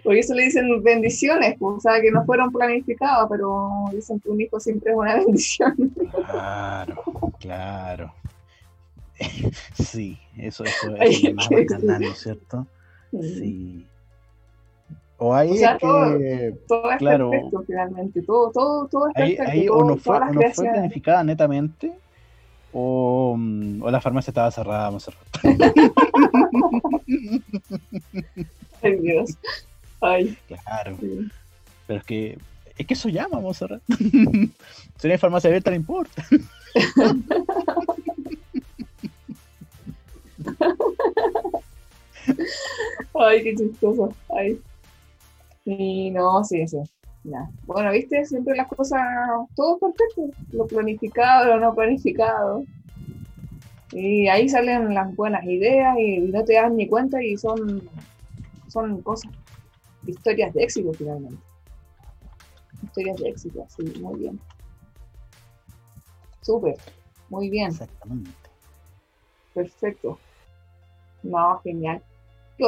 [0.04, 4.28] Por eso le dicen bendiciones, pues, o sea, que no fueron planificados, pero dicen que
[4.28, 5.74] un hijo siempre es una bendición.
[6.26, 7.02] Claro,
[7.40, 8.12] claro.
[9.74, 11.58] Sí, eso, eso es más ¿no
[12.08, 12.66] es cierto?
[13.12, 13.86] Sí.
[15.16, 16.18] O hay o sea, todo,
[16.66, 19.42] todo, es claro, perfecto finalmente, todo, todo, todo es perfecto.
[19.48, 21.92] Ahí, todo, o no fue, no fue planificada netamente,
[22.72, 24.90] o, mm, o, la farmacia estaba cerrada,
[28.82, 29.38] Ay, Dios.
[30.00, 30.36] Ay.
[30.48, 30.98] Claro.
[31.86, 32.36] Pero es que,
[32.76, 33.80] es que eso llama, Monserrat.
[33.88, 34.50] si
[35.04, 36.26] no hay farmacia abierta, no importa.
[43.14, 44.12] Ay, qué chistoso.
[44.30, 44.60] Ay.
[45.64, 46.78] Y no, sí, sí.
[47.66, 49.00] Bueno, viste, siempre las cosas,
[49.54, 50.28] todo perfecto.
[50.52, 52.64] Lo planificado, lo no planificado.
[53.92, 57.88] Y ahí salen las buenas ideas y no te das ni cuenta y son,
[58.68, 59.30] son cosas
[60.06, 61.42] historias de éxito finalmente.
[62.82, 64.40] Historias de éxito, sí, muy bien.
[66.42, 66.76] Súper,
[67.30, 67.68] muy bien.
[67.68, 68.30] Exactamente.
[69.54, 70.18] Personal.
[71.24, 72.02] No, genial.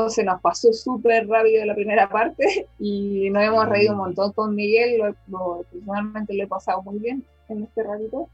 [0.08, 4.54] Se nos pasó súper rápido la primera parte y nos hemos reído un montón con
[4.54, 4.98] Miguel.
[5.28, 8.28] Lo, personalmente lo he pasado muy bien en este ratito.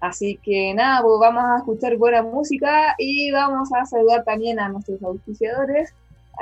[0.00, 4.68] Así que nada, pues vamos a escuchar buena música y vamos a saludar también a
[4.68, 5.94] nuestros auspiciadores.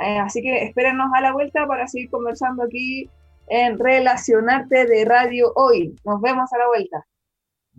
[0.03, 3.09] Eh, así que espérenos a la vuelta para seguir conversando aquí
[3.47, 5.95] en Relacionarte de Radio Hoy.
[6.03, 7.05] Nos vemos a la vuelta.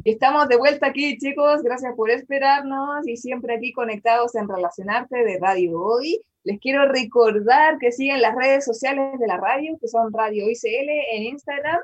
[0.05, 1.63] Estamos de vuelta aquí, chicos.
[1.63, 6.21] Gracias por esperarnos y siempre aquí conectados en Relacionarte de Radio Hoy.
[6.45, 10.55] Les quiero recordar que siguen las redes sociales de la radio, que son Radio Hoy
[10.55, 11.81] CL en Instagram,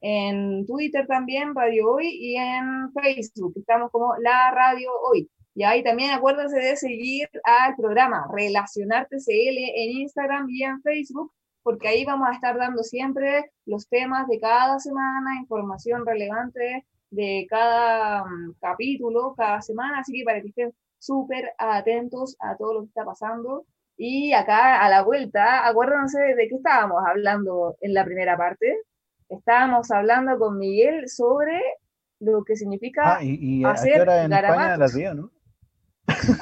[0.00, 3.52] en Twitter también, Radio Hoy, y en Facebook.
[3.56, 5.28] Estamos como La Radio Hoy.
[5.54, 11.32] Y ahí también acuérdense de seguir al programa Relacionarte CL en Instagram y en Facebook,
[11.62, 17.46] porque ahí vamos a estar dando siempre los temas de cada semana, información relevante de
[17.48, 22.80] cada mm, capítulo, cada semana, así que para que estén súper atentos a todo lo
[22.82, 23.64] que está pasando.
[23.96, 28.82] Y acá a la vuelta, acuérdense de qué estábamos hablando en la primera parte.
[29.28, 31.60] Estábamos hablando con Miguel sobre
[32.20, 35.30] lo que significa ah, y, hacer en España las ¿no?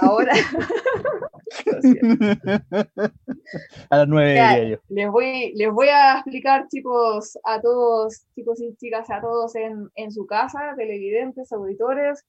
[0.00, 0.34] Ahora.
[3.90, 9.10] a las nueve Les voy, les voy a explicar, chicos, a todos, chicos y chicas,
[9.10, 12.24] a todos en, en su casa, televidentes, auditores,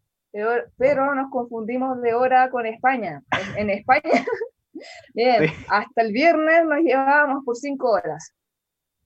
[0.78, 3.24] pero, nos confundimos de hora con España.
[3.56, 4.02] En, España,
[5.13, 8.36] bien, hasta el viernes nos llevábamos por cinco horas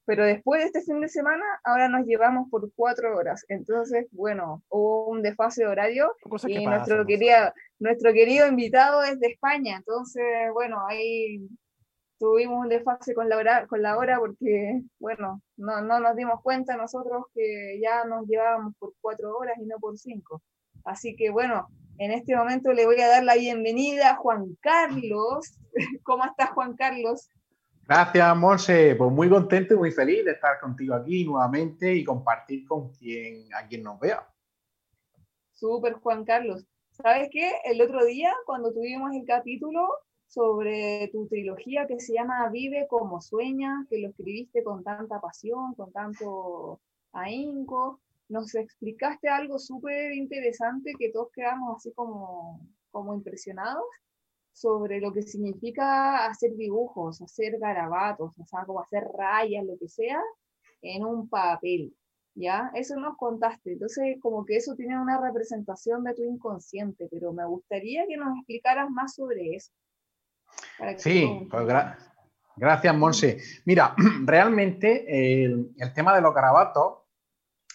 [0.10, 3.46] pero después de este fin de semana, ahora nos llevamos por cuatro horas.
[3.48, 6.16] Entonces, bueno, hubo un desfase de horario
[6.48, 9.78] y nuestro, querido, nuestro querido invitado es de España.
[9.78, 11.48] Entonces, bueno, ahí
[12.20, 16.42] tuvimos un desfase con la hora, con la hora porque, bueno, no, no nos dimos
[16.44, 20.42] cuenta nosotros que ya nos llevábamos por cuatro horas y no por cinco.
[20.84, 25.58] Así que, bueno, en este momento le voy a dar la bienvenida a Juan Carlos.
[26.04, 27.30] ¿Cómo estás, Juan Carlos?
[27.88, 28.96] Gracias, Monse.
[28.96, 33.52] Pues muy contento y muy feliz de estar contigo aquí nuevamente y compartir con quien
[33.54, 34.28] a quien nos vea.
[35.54, 36.66] Súper, Juan Carlos.
[37.02, 37.54] ¿Sabes qué?
[37.64, 39.88] El otro día, cuando tuvimos el capítulo
[40.28, 45.76] sobre tu trilogía que se llama Vive como sueña, que lo escribiste con tanta pasión,
[45.76, 46.82] con tanto
[47.14, 53.86] ahínco, nos explicaste algo súper interesante que todos quedamos así como, como impresionados
[54.52, 59.88] sobre lo que significa hacer dibujos, hacer garabatos, o sea, como hacer rayas, lo que
[59.88, 60.22] sea,
[60.82, 61.94] en un papel,
[62.40, 62.72] ¿ya?
[62.74, 67.46] Eso nos contaste, entonces como que eso tiene una representación de tu inconsciente, pero me
[67.46, 69.72] gustaría que nos explicaras más sobre eso.
[70.98, 71.68] Sí, pues
[72.56, 73.38] gracias, Monse.
[73.66, 73.94] Mira,
[74.26, 77.00] realmente el, el tema de los garabatos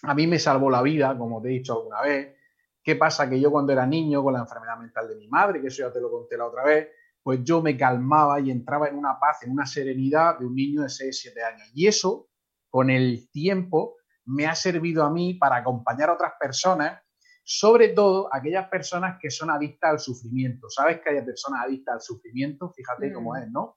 [0.02, 2.34] a mí me salvó la vida, como te he dicho alguna vez.
[2.82, 3.28] ¿Qué pasa?
[3.28, 5.92] Que yo cuando era niño, con la enfermedad mental de mi madre, que eso ya
[5.92, 6.88] te lo conté la otra vez,
[7.22, 10.82] pues yo me calmaba y entraba en una paz, en una serenidad de un niño
[10.82, 11.70] de 6, 7 años.
[11.74, 12.28] Y eso,
[12.68, 13.96] con el tiempo,
[14.26, 17.00] me ha servido a mí para acompañar a otras personas,
[17.44, 20.68] sobre todo aquellas personas que son adictas al sufrimiento.
[20.70, 22.72] ¿Sabes que hay personas adictas al sufrimiento?
[22.74, 23.36] Fíjate cómo mm.
[23.36, 23.76] es, ¿no?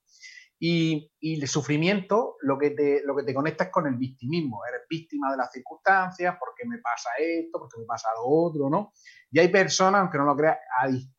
[0.60, 4.62] Y, el sufrimiento lo que, te, lo que te conecta es con el victimismo.
[4.68, 8.94] Eres víctima de las circunstancias, porque me pasa esto, porque me pasa lo otro, ¿no?
[9.30, 10.58] Y hay personas, aunque no lo creas,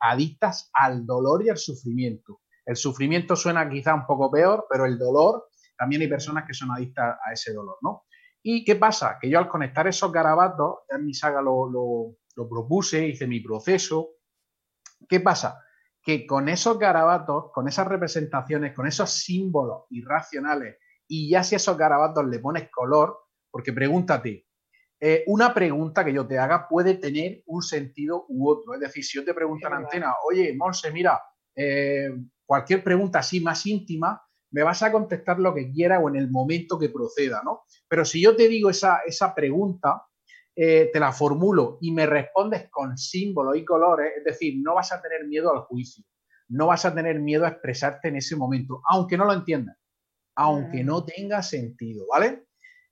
[0.01, 2.41] adictas al dolor y al sufrimiento.
[2.65, 6.71] El sufrimiento suena quizá un poco peor, pero el dolor, también hay personas que son
[6.71, 8.05] adictas a ese dolor, ¿no?
[8.43, 9.19] ¿Y qué pasa?
[9.21, 13.41] Que yo al conectar esos garabatos, en mi saga lo, lo, lo propuse, hice mi
[13.41, 14.11] proceso.
[15.09, 15.61] ¿Qué pasa?
[16.09, 21.59] que con esos garabatos, con esas representaciones, con esos símbolos irracionales, y ya si a
[21.59, 23.19] esos garabatos le pones color,
[23.51, 24.47] porque pregúntate,
[25.01, 28.73] eh, una pregunta que yo te haga puede tener un sentido u otro.
[28.73, 31.21] Es decir, si yo te pregunto en antena, oye, Monse, mira,
[31.55, 32.09] eh,
[32.47, 36.31] cualquier pregunta así más íntima, me vas a contestar lo que quiera o en el
[36.31, 37.65] momento que proceda, ¿no?
[37.89, 40.05] Pero si yo te digo esa, esa pregunta,
[40.57, 44.93] eh, te la formulo y me respondes con símbolos y colores, es decir, no vas
[44.93, 46.05] a tener miedo al juicio,
[46.49, 49.77] no vas a tener miedo a expresarte en ese momento, aunque no lo entiendas,
[50.35, 52.47] aunque no tenga sentido, ¿vale?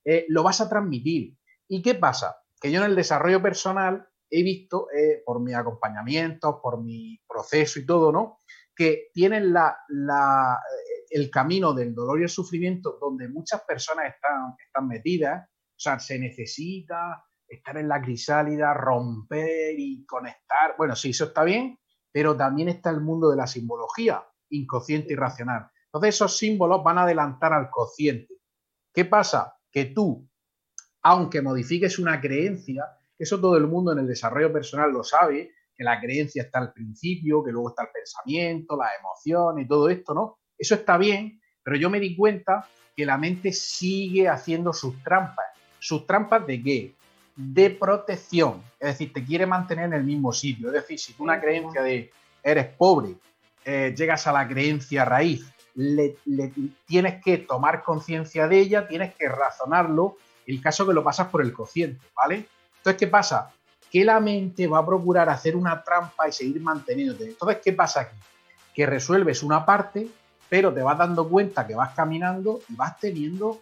[0.04, 1.36] Eh, lo vas a transmitir.
[1.66, 2.36] ¿Y qué pasa?
[2.60, 7.80] Que yo en el desarrollo personal he visto, eh, por mi acompañamiento, por mi proceso
[7.80, 8.40] y todo, ¿no?
[8.76, 9.76] Que tienen la,
[11.16, 15.98] el camino del dolor y el sufrimiento donde muchas personas están, están metidas, o sea,
[15.98, 20.74] se necesita estar en la crisálida, romper y conectar.
[20.76, 21.79] Bueno, sí, eso está bien,
[22.12, 25.70] pero también está el mundo de la simbología, inconsciente y racional.
[25.87, 28.35] Entonces esos símbolos van a adelantar al consciente.
[28.92, 29.57] ¿Qué pasa?
[29.70, 30.29] Que tú,
[31.00, 32.85] aunque modifiques una creencia,
[33.18, 36.74] eso todo el mundo en el desarrollo personal lo sabe, que la creencia está al
[36.74, 40.40] principio, que luego está el pensamiento, las emociones y todo esto, ¿no?
[40.58, 45.46] Eso está bien, pero yo me di cuenta que la mente sigue haciendo sus trampas.
[45.78, 46.94] ¿Sus trampas de qué?
[47.36, 48.62] de protección.
[48.80, 50.68] Es decir, te quiere mantener en el mismo sitio.
[50.68, 52.10] Es decir, si tú una creencia de
[52.42, 53.14] eres pobre,
[53.64, 56.16] eh, llegas a la creencia raíz, le,
[56.86, 60.16] tienes que tomar conciencia de ella, tienes que razonarlo,
[60.46, 62.46] el caso que lo pasas por el cociente, ¿vale?
[62.78, 63.52] Entonces, ¿qué pasa?
[63.90, 67.24] Que la mente va a procurar hacer una trampa y seguir manteniéndote.
[67.24, 68.16] Entonces, ¿qué pasa aquí?
[68.74, 70.06] Que resuelves una parte,
[70.48, 73.61] pero te vas dando cuenta que vas caminando y vas teniendo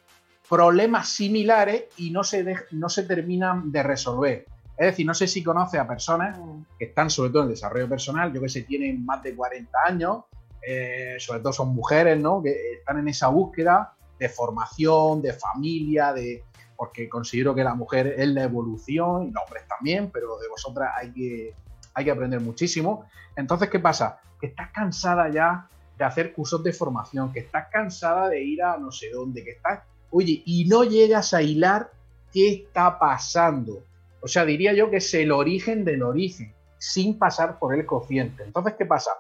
[0.49, 4.47] problemas similares y no se, no se terminan de resolver.
[4.77, 6.63] Es decir, no sé si conoce a personas mm.
[6.79, 10.25] que están sobre todo en desarrollo personal, yo que sé, tienen más de 40 años,
[10.67, 12.43] eh, sobre todo son mujeres, ¿no?
[12.43, 16.45] Que están en esa búsqueda de formación, de familia, de
[16.77, 20.91] porque considero que la mujer es la evolución y los hombres también, pero de vosotras
[20.97, 21.55] hay que,
[21.95, 23.07] hay que aprender muchísimo.
[23.37, 24.21] Entonces, ¿qué pasa?
[24.41, 28.77] Que estás cansada ya de hacer cursos de formación, que estás cansada de ir a
[28.77, 29.81] no sé dónde, que estás
[30.17, 31.91] Oye, y no llegas a hilar
[32.33, 33.83] qué está pasando.
[34.21, 38.45] O sea, diría yo que es el origen del origen, sin pasar por el cociente.
[38.45, 39.11] Entonces, ¿qué pasa?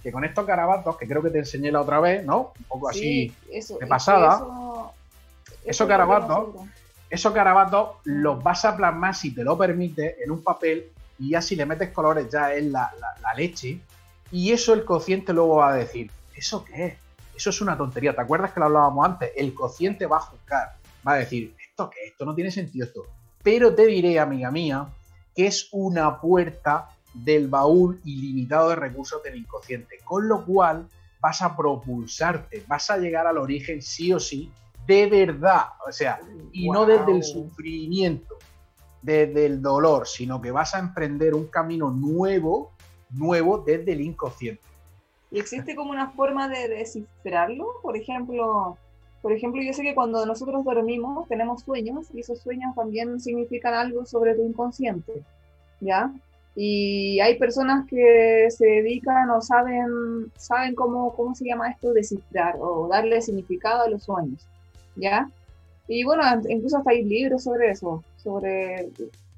[0.00, 2.52] Que con estos garabatos, que creo que te enseñé la otra vez, ¿no?
[2.56, 4.44] Un poco así de pasada.
[5.64, 6.54] esos garabatos,
[7.10, 11.42] esos garabatos los vas a plasmar, si te lo permite, en un papel y ya
[11.42, 13.80] si le metes colores ya es la, la leche.
[14.30, 16.94] Y eso el cociente luego va a decir, ¿eso qué es?
[17.36, 18.14] Eso es una tontería.
[18.14, 19.30] ¿Te acuerdas que lo hablábamos antes?
[19.36, 22.08] El cociente va a juzgar, va a decir, ¿esto qué?
[22.08, 23.06] Esto no tiene sentido esto.
[23.42, 24.88] Pero te diré, amiga mía,
[25.34, 30.88] que es una puerta del baúl ilimitado de recursos del inconsciente, con lo cual
[31.20, 34.50] vas a propulsarte, vas a llegar al origen sí o sí,
[34.86, 36.20] de verdad, o sea,
[36.52, 38.36] y no desde el sufrimiento,
[39.00, 42.72] desde el dolor, sino que vas a emprender un camino nuevo,
[43.10, 44.62] nuevo desde el inconsciente.
[45.34, 47.66] ¿Y existe como una forma de descifrarlo?
[47.82, 48.78] Por ejemplo,
[49.20, 53.74] por ejemplo, yo sé que cuando nosotros dormimos tenemos sueños y esos sueños también significan
[53.74, 55.24] algo sobre tu inconsciente,
[55.80, 56.14] ¿ya?
[56.54, 62.54] Y hay personas que se dedican o saben, saben cómo, cómo se llama esto, descifrar
[62.60, 64.46] o darle significado a los sueños,
[64.94, 65.28] ¿ya?
[65.88, 68.88] Y bueno, incluso hasta hay libros sobre eso, sobre,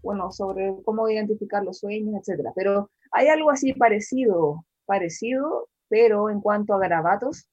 [0.03, 2.53] bueno, sobre cómo identificar los sueños, etcétera.
[2.55, 7.47] Pero hay algo así parecido, parecido, pero en cuanto a garabatos,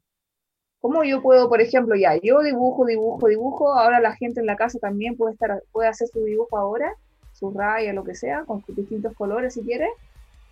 [0.79, 4.55] ¿cómo yo puedo, por ejemplo, ya, yo dibujo, dibujo, dibujo, ahora la gente en la
[4.55, 6.93] casa también puede, estar, puede hacer su dibujo ahora,
[7.34, 9.89] su raya, lo que sea, con distintos colores si quiere,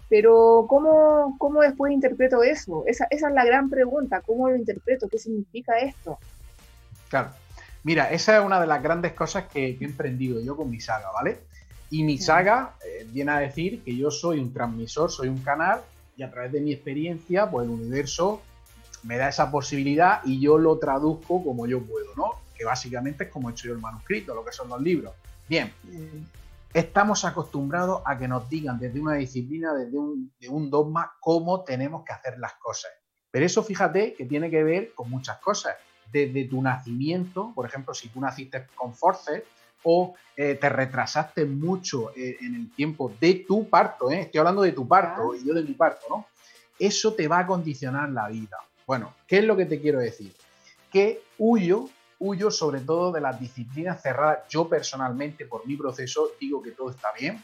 [0.09, 2.83] pero ¿cómo, cómo después interpreto eso?
[2.85, 5.07] Esa, esa es la gran pregunta, ¿cómo lo interpreto?
[5.07, 6.17] ¿Qué significa esto?
[7.09, 7.29] Claro.
[7.83, 11.11] Mira, esa es una de las grandes cosas que, he emprendido yo con mi saga,
[11.11, 11.39] ¿vale?
[11.89, 15.81] Y mi saga eh, viene a decir que yo soy un transmisor, soy un canal
[16.21, 18.43] y a través de mi experiencia, pues el universo
[19.01, 22.33] me da esa posibilidad y yo lo traduzco como yo puedo, ¿no?
[22.55, 25.15] Que básicamente es como he hecho yo el manuscrito, lo que son los libros.
[25.49, 25.73] Bien,
[26.75, 31.63] estamos acostumbrados a que nos digan desde una disciplina, desde un, de un dogma, cómo
[31.63, 32.91] tenemos que hacer las cosas.
[33.31, 35.75] Pero eso fíjate que tiene que ver con muchas cosas
[36.11, 39.43] desde tu nacimiento, por ejemplo, si tú naciste con force
[39.83, 44.21] o eh, te retrasaste mucho eh, en el tiempo de tu parto, ¿eh?
[44.21, 46.25] estoy hablando de tu parto y yo de mi parto, ¿no?
[46.79, 48.57] Eso te va a condicionar la vida.
[48.87, 50.33] Bueno, ¿qué es lo que te quiero decir?
[50.91, 54.39] Que huyo, huyo sobre todo de las disciplinas cerradas.
[54.49, 57.43] Yo personalmente, por mi proceso, digo que todo está bien,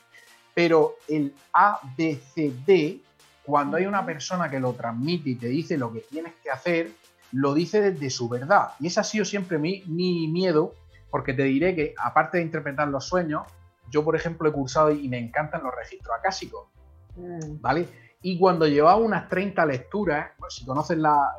[0.54, 3.00] pero el ABCD,
[3.44, 6.92] cuando hay una persona que lo transmite y te dice lo que tienes que hacer,
[7.32, 8.72] lo dice desde su verdad.
[8.80, 10.74] Y ese ha sido siempre mi, miedo,
[11.10, 13.44] porque te diré que aparte de interpretar los sueños,
[13.90, 16.68] yo por ejemplo he cursado y me encantan los registros acásicos,
[17.16, 17.62] mm.
[17.62, 17.88] ¿vale?
[18.22, 21.36] Y cuando llevaba unas 30 lecturas, si conoces la,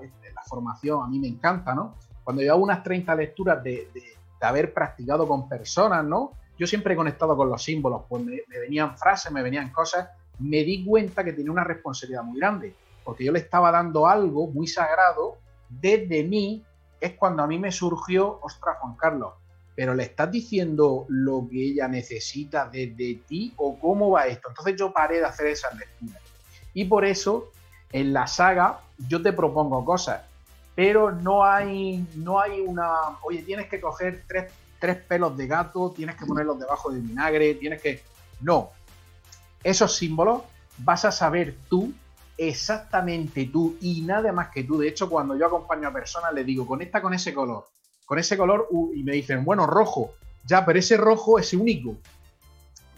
[0.48, 1.96] formación, a mí me encanta, ¿no?
[2.24, 3.90] Cuando llevaba unas 30 lecturas de,
[4.40, 6.32] haber practicado con personas, ¿no?
[6.56, 10.08] Yo siempre he conectado con los símbolos, pues me, me venían frases, me venían cosas,
[10.38, 14.46] me di cuenta que tenía una responsabilidad muy grande, porque yo le estaba dando algo
[14.46, 15.38] muy sagrado
[15.68, 16.64] desde mí
[17.00, 19.34] es cuando a mí me surgió, ostras, Juan Carlos,
[19.78, 24.48] pero le estás diciendo lo que ella necesita desde ti o cómo va esto.
[24.48, 26.20] Entonces yo paré de hacer esas lecturas.
[26.74, 27.52] Y por eso
[27.92, 30.22] en la saga yo te propongo cosas,
[30.74, 32.90] pero no hay, no hay una,
[33.22, 34.50] oye, tienes que coger tres,
[34.80, 38.02] tres pelos de gato, tienes que ponerlos debajo de vinagre, tienes que...
[38.40, 38.70] No,
[39.62, 40.42] esos símbolos
[40.78, 41.94] vas a saber tú
[42.36, 44.78] exactamente tú y nada más que tú.
[44.78, 47.68] De hecho, cuando yo acompaño a personas, le digo, conecta con ese color,
[48.08, 50.14] con ese color, y me dicen, bueno, rojo,
[50.46, 51.98] ya, pero ese rojo es único,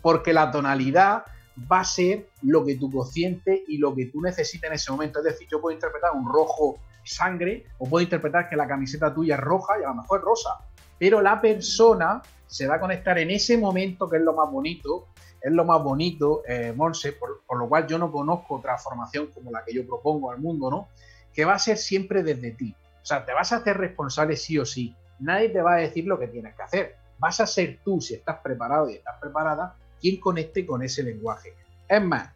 [0.03, 1.25] porque la tonalidad
[1.71, 5.19] va a ser lo que tu consciente y lo que tú necesitas en ese momento.
[5.19, 9.35] Es decir, yo puedo interpretar un rojo sangre o puedo interpretar que la camiseta tuya
[9.35, 10.51] es roja y a lo mejor es rosa,
[10.97, 15.09] pero la persona se va a conectar en ese momento, que es lo más bonito,
[15.43, 19.51] es lo más bonito, eh, Monse, por, lo cual yo no conozco otra formación como
[19.51, 20.89] la que yo propongo al mundo, ¿no?
[21.35, 22.77] Que va a ser siempre desde ti.
[23.03, 24.95] O sea, te vas a hacer responsable sí o sí.
[25.19, 26.97] Nadie te va a decir lo que tienes que hacer.
[27.19, 31.55] Vas a ser tú, si estás preparado y estás preparada, quien conecte con ese lenguaje.
[31.89, 32.31] Es más,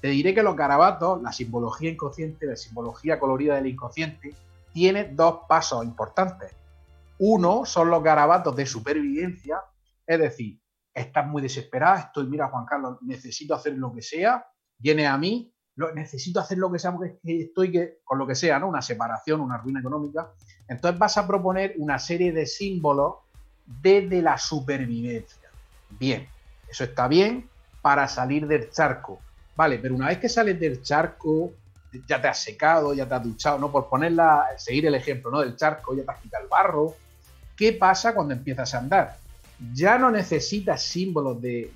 [0.00, 4.34] te diré que los garabatos, la simbología inconsciente, la simbología colorida del inconsciente,
[4.72, 6.54] tiene dos pasos importantes.
[7.18, 9.60] Uno son los garabatos de supervivencia,
[10.06, 10.58] es decir,
[10.94, 14.46] estás muy desesperada, estoy, mira Juan Carlos, necesito hacer lo que sea,
[14.78, 15.49] viene a mí,
[15.94, 18.68] necesito hacer lo que sea porque estoy con lo que sea, ¿no?
[18.68, 20.30] Una separación, una ruina económica.
[20.68, 23.14] Entonces vas a proponer una serie de símbolos
[23.64, 25.50] desde la supervivencia.
[25.90, 26.28] Bien,
[26.68, 27.48] eso está bien
[27.82, 29.20] para salir del charco.
[29.56, 31.52] Vale, pero una vez que sales del charco,
[32.06, 33.72] ya te has secado, ya te has duchado, ¿no?
[33.72, 35.40] Por ponerla, seguir el ejemplo, ¿no?
[35.40, 36.94] Del charco, ya te has quitado el barro.
[37.56, 39.20] ¿Qué pasa cuando empiezas a andar?
[39.74, 41.70] ya no necesitas símbolos de,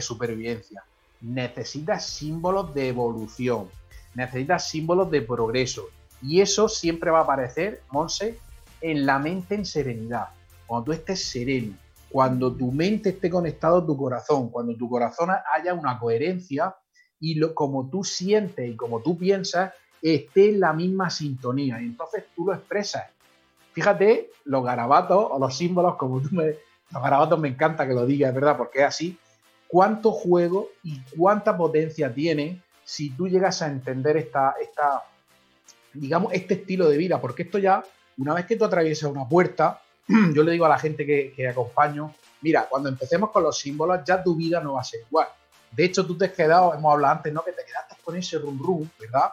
[0.00, 0.82] supervivencia,
[1.22, 3.68] necesitas símbolos de evolución,
[4.14, 5.88] necesitas símbolos de progreso.
[6.20, 8.38] Y eso siempre va a aparecer, Monse,
[8.80, 10.28] en la mente en serenidad.
[10.66, 11.74] Cuando tú estés sereno,
[12.10, 16.76] cuando tu mente esté conectado a tu corazón, cuando tu corazón haya una coherencia
[17.18, 21.80] y lo, como tú sientes y como tú piensas esté en la misma sintonía.
[21.80, 23.04] Y entonces tú lo expresas.
[23.72, 26.56] Fíjate los garabatos o los símbolos, como tú me,
[26.90, 29.18] los garabatos me encanta que lo diga, es verdad, porque es así.
[29.72, 35.02] ¿Cuánto juego y cuánta potencia tiene si tú llegas a entender esta, esta,
[35.94, 37.18] digamos, este estilo de vida?
[37.18, 37.82] Porque esto ya,
[38.18, 39.80] una vez que tú atraviesas una puerta,
[40.34, 44.22] yo le digo a la gente que, acompaño, mira, cuando empecemos con los símbolos, ya
[44.22, 45.28] tu vida no va a ser igual.
[45.70, 47.42] De hecho, tú te has quedado, hemos hablado antes, ¿no?
[47.42, 49.32] Que te quedaste con ese rum rum, ¿verdad?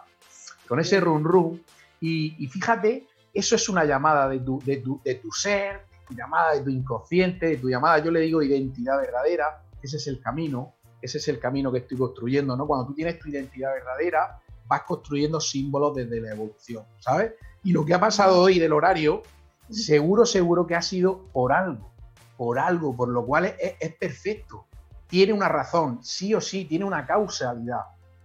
[0.70, 1.60] Con ese rum rum.
[2.00, 6.54] Y, fíjate, eso es una llamada de tu, de tu, de tu ser, tu llamada
[6.54, 10.76] de tu inconsciente, de tu llamada, yo le digo identidad verdadera, ese es el camino,
[11.02, 12.68] ese es el camino que estoy construyendo, ¿no?
[12.68, 17.34] Cuando tú tienes tu identidad verdadera, vas construyendo símbolos desde la evolución, ¿sabes?
[17.64, 19.24] Y lo que ha pasado hoy del horario,
[19.70, 21.92] seguro, seguro que ha sido por algo.
[22.38, 24.66] por algo, por lo cual es, perfecto.
[25.08, 27.82] Tiene una razón, sí o sí, tiene una causalidad.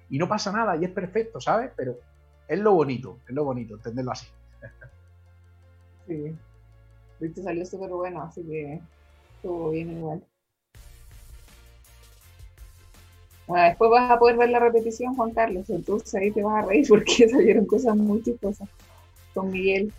[0.08, 1.72] Y no pasa nada y es perfecto, ¿sabes?
[1.74, 1.98] Pero
[2.46, 4.28] es lo bonito, es lo bonito, entenderlo así.
[6.06, 6.36] Sí.
[7.18, 8.80] Viste, salió súper bueno, así que
[9.36, 10.22] estuvo bien igual.
[13.46, 16.66] Bueno, después vas a poder ver la repetición, Juan Carlos, entonces ahí te vas a
[16.66, 18.68] reír porque salieron cosas muy chistosas
[19.34, 19.92] con Miguel.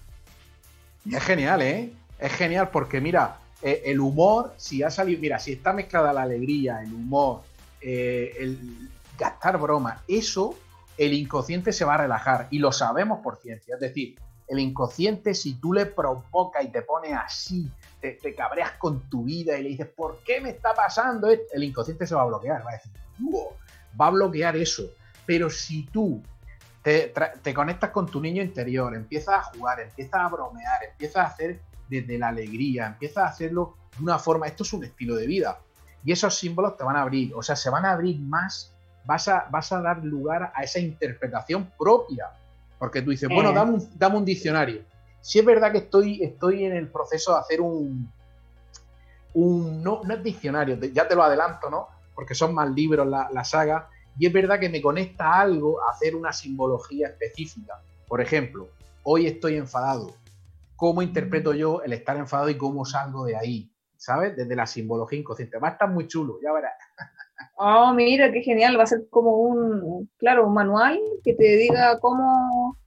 [1.12, 1.92] Es genial, ¿eh?
[2.18, 6.24] Es genial porque mira, eh, el humor, si ha salido, mira, si está mezclada la
[6.24, 7.42] alegría, el humor,
[7.82, 10.58] eh, el gastar broma, eso,
[10.98, 13.76] el inconsciente se va a relajar y lo sabemos por ciencia.
[13.76, 14.16] Es decir,
[14.48, 17.70] el inconsciente, si tú le provocas y te pones así,
[18.00, 21.30] te, cabreas con tu vida y le dices, ¿por qué me está pasando?
[21.30, 22.92] El inconsciente se va a bloquear, va a decir,
[24.00, 24.84] va a bloquear eso.
[25.26, 26.22] Pero si tú
[26.84, 27.12] te,
[27.54, 32.20] conectas con tu niño interior, empiezas a jugar, empiezas a bromear, empiezas a hacer desde
[32.20, 35.60] la alegría, empiezas a hacerlo de una forma, esto es un estilo de vida.
[36.04, 38.76] Y esos símbolos te van a abrir, o sea, se van a abrir más,
[39.06, 42.30] vas a, vas a dar lugar a esa interpretación propia.
[42.86, 44.84] Porque tú dices, bueno, dame un, dame un diccionario.
[45.22, 48.12] Si es verdad que estoy, estoy en el proceso de hacer un,
[49.34, 51.88] un no, no es diccionario, ya te lo adelanto, ¿no?
[52.14, 56.16] porque son más libros la, saga, y es verdad que me conecta algo a hacer
[56.16, 57.82] una simbología específica.
[58.08, 58.70] Por ejemplo,
[59.04, 60.16] hoy estoy enfadado.
[60.76, 63.72] ¿Cómo interpreto yo el estar enfadado y cómo salgo de ahí?
[63.98, 64.36] ¿Sabes?
[64.36, 65.58] Desde la simbología inconsciente.
[65.58, 66.74] Va a estar muy chulo, ya verás.
[67.58, 68.78] Oh, mira, qué genial.
[68.78, 72.78] Va a ser como un, claro, un manual que te diga cómo,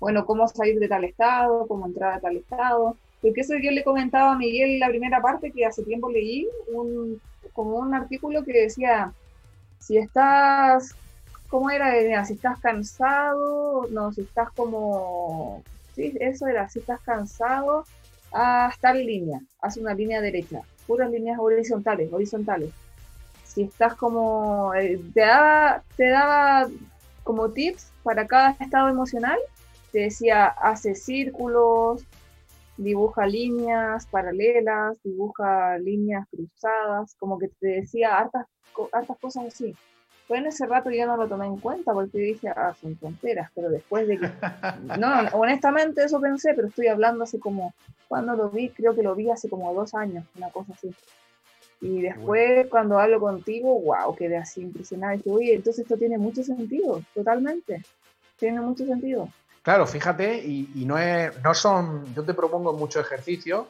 [0.00, 2.96] bueno, cómo salir de tal estado, cómo entrar a tal estado.
[3.20, 7.20] Porque eso yo le comentaba a Miguel la primera parte que hace tiempo leí un
[7.52, 9.12] como un artículo que decía,
[9.78, 10.94] si estás,
[11.48, 12.24] ¿cómo era?
[12.24, 15.62] Si estás cansado, no, si estás como,
[15.94, 17.84] sí, eso era, si estás cansado,
[18.32, 22.70] haz tal línea, haz una línea derecha, puras líneas horizontales, horizontales.
[23.54, 26.68] Si estás como, eh, te, daba, te daba
[27.22, 29.38] como tips para cada estado emocional,
[29.92, 32.04] te decía, hace círculos,
[32.76, 38.46] dibuja líneas paralelas, dibuja líneas cruzadas, como que te decía hartas,
[38.92, 39.74] hartas cosas así.
[40.26, 43.50] Fue en ese rato yo no lo tomé en cuenta porque dije, ah, son tonteras,
[43.54, 44.30] pero después de que...
[44.98, 47.74] No, honestamente eso pensé, pero estoy hablando así como,
[48.08, 50.94] cuando lo vi, creo que lo vi hace como dos años, una cosa así.
[51.80, 55.14] Y después cuando hablo contigo, wow, quedé así impresionada.
[55.14, 57.82] Dije, oye, entonces esto tiene mucho sentido, totalmente.
[58.38, 59.28] Tiene mucho sentido.
[59.62, 63.66] Claro, fíjate, y, no, es, no son, yo te propongo muchos ejercicios,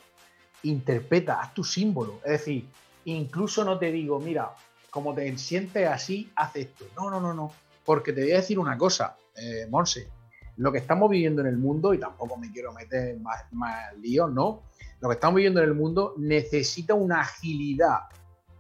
[0.65, 2.21] interpreta, haz tu símbolo.
[2.25, 2.67] Es decir,
[3.05, 4.51] incluso no te digo, mira,
[4.91, 6.87] como te sientes así, haz esto.
[6.97, 7.53] No, no, no, no.
[7.85, 10.09] Porque te voy a decir una cosa, eh, Monse,
[10.57, 14.29] lo que estamos viviendo en el mundo, y tampoco me quiero meter más, más lío,
[14.29, 14.63] ¿no?
[15.01, 18.01] Lo que estamos viviendo en el mundo necesita una agilidad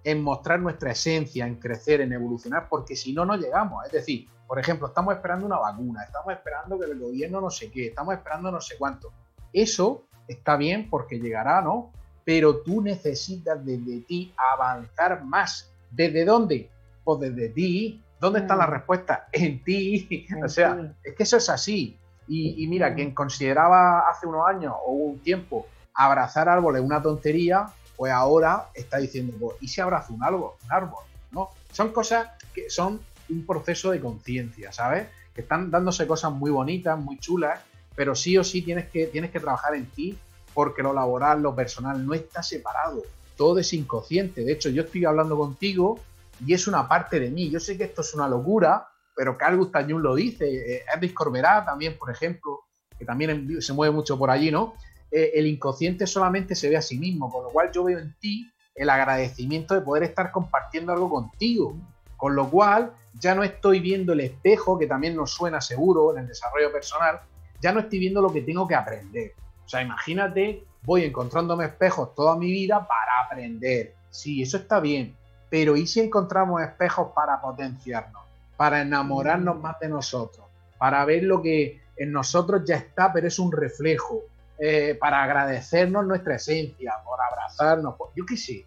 [0.03, 3.86] en mostrar nuestra esencia, en crecer, en evolucionar, porque si no, no llegamos.
[3.86, 7.70] Es decir, por ejemplo, estamos esperando una vacuna, estamos esperando que el gobierno no sé
[7.70, 9.12] qué, estamos esperando no sé cuánto.
[9.53, 11.90] Eso está bien porque llegará, ¿no?
[12.24, 15.72] Pero tú necesitas desde ti avanzar más.
[15.90, 16.70] ¿Desde dónde?
[17.05, 18.03] Pues desde ti.
[18.21, 18.71] ¿Dónde está la mm.
[18.71, 19.29] respuesta?
[19.33, 20.27] En ti.
[20.45, 21.99] o sea, es que eso es así.
[22.27, 28.12] Y, mira, quien consideraba hace unos años o un tiempo abrazar árboles una tontería, pues
[28.12, 30.53] ahora está diciendo, pues, ¿y si abrazo un árbol?
[30.65, 31.51] Un árbol, ¿no?
[31.71, 35.09] Son cosas que son un proceso de conciencia, ¿sabes?
[35.35, 37.61] Que están dándose cosas muy bonitas, muy chulas,
[37.95, 40.19] pero sí o sí tienes que, tienes que trabajar en ti
[40.55, 43.03] porque lo laboral, lo personal no está separado.
[43.37, 44.45] Todo es inconsciente.
[44.45, 46.01] De hecho, yo estoy hablando contigo
[46.45, 47.51] y es una parte de mí.
[47.51, 50.47] Yo sé que esto es una locura, pero Carl Gustav Jung lo dice.
[50.49, 52.61] Eh, Elvis Corberá también, por ejemplo,
[52.99, 54.74] que también se mueve mucho por allí, ¿no?
[55.11, 58.14] Eh, el inconsciente solamente se ve a sí mismo, con lo cual yo veo en
[58.18, 61.76] ti el agradecimiento de poder estar compartiendo algo contigo.
[62.16, 66.22] Con lo cual, ya no estoy viendo el espejo, que también nos suena seguro en
[66.22, 67.20] el desarrollo personal,
[67.61, 69.32] ya no estoy viendo lo que tengo que aprender.
[69.64, 73.95] O sea, imagínate, voy encontrándome espejos toda mi vida para aprender.
[74.11, 75.16] Sí, eso está bien,
[75.55, 78.22] pero ¿y si encontramos espejos para potenciarnos,
[78.57, 80.44] para enamorarnos más de nosotros,
[80.78, 84.22] para ver lo que en nosotros ya está, pero es un reflejo,
[84.59, 88.66] eh, para agradecernos nuestra esencia, por abrazarnos, por, yo qué sé,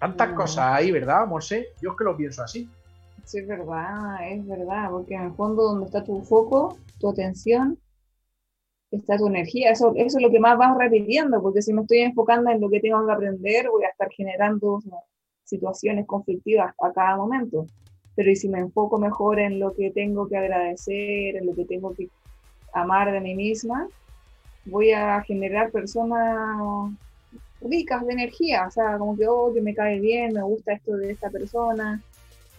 [0.00, 0.34] tantas mm.
[0.34, 1.68] cosas ahí, ¿verdad, Morse?
[1.80, 2.68] Yo es que lo pienso así.
[3.22, 7.78] Sí, es verdad, es verdad, porque en el fondo donde está tu foco, tu atención,
[8.90, 9.70] está tu energía.
[9.70, 12.68] Eso, eso es lo que más vas repitiendo, porque si me estoy enfocando en lo
[12.70, 14.82] que tengo que aprender, voy a estar generando
[15.44, 17.66] situaciones conflictivas a cada momento.
[18.16, 21.64] Pero y si me enfoco mejor en lo que tengo que agradecer, en lo que
[21.64, 22.08] tengo que
[22.72, 23.88] amar de mí misma,
[24.64, 26.92] voy a generar personas
[27.60, 30.96] ricas de energía, o sea, como que, oh, que me cae bien, me gusta esto
[30.96, 32.00] de esta persona.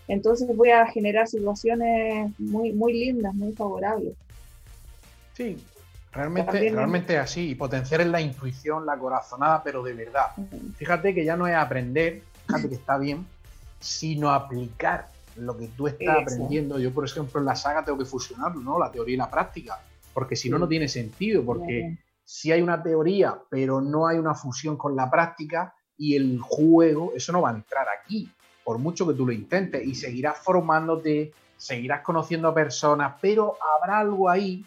[0.08, 4.14] Entonces voy a generar situaciones muy, muy lindas, muy favorables.
[5.34, 5.58] Sí,
[6.12, 10.28] realmente, realmente así, y potenciar en la intuición, la corazonada, pero de verdad.
[10.76, 13.26] Fíjate que ya no es aprender, fíjate que está bien,
[13.80, 16.80] sino aplicar lo que tú estás aprendiendo.
[16.80, 18.80] Yo, por ejemplo, en la saga tengo que fusionarlo, ¿no?
[18.80, 19.80] La teoría y la práctica,
[20.14, 24.34] porque si no, no tiene sentido, porque si hay una teoría, pero no hay una
[24.34, 28.32] fusión con la práctica y el juego, eso no va a entrar aquí,
[28.64, 34.00] por mucho que tú lo intentes, y seguirás formándote, seguirás conociendo a personas, pero habrá
[34.00, 34.66] algo ahí,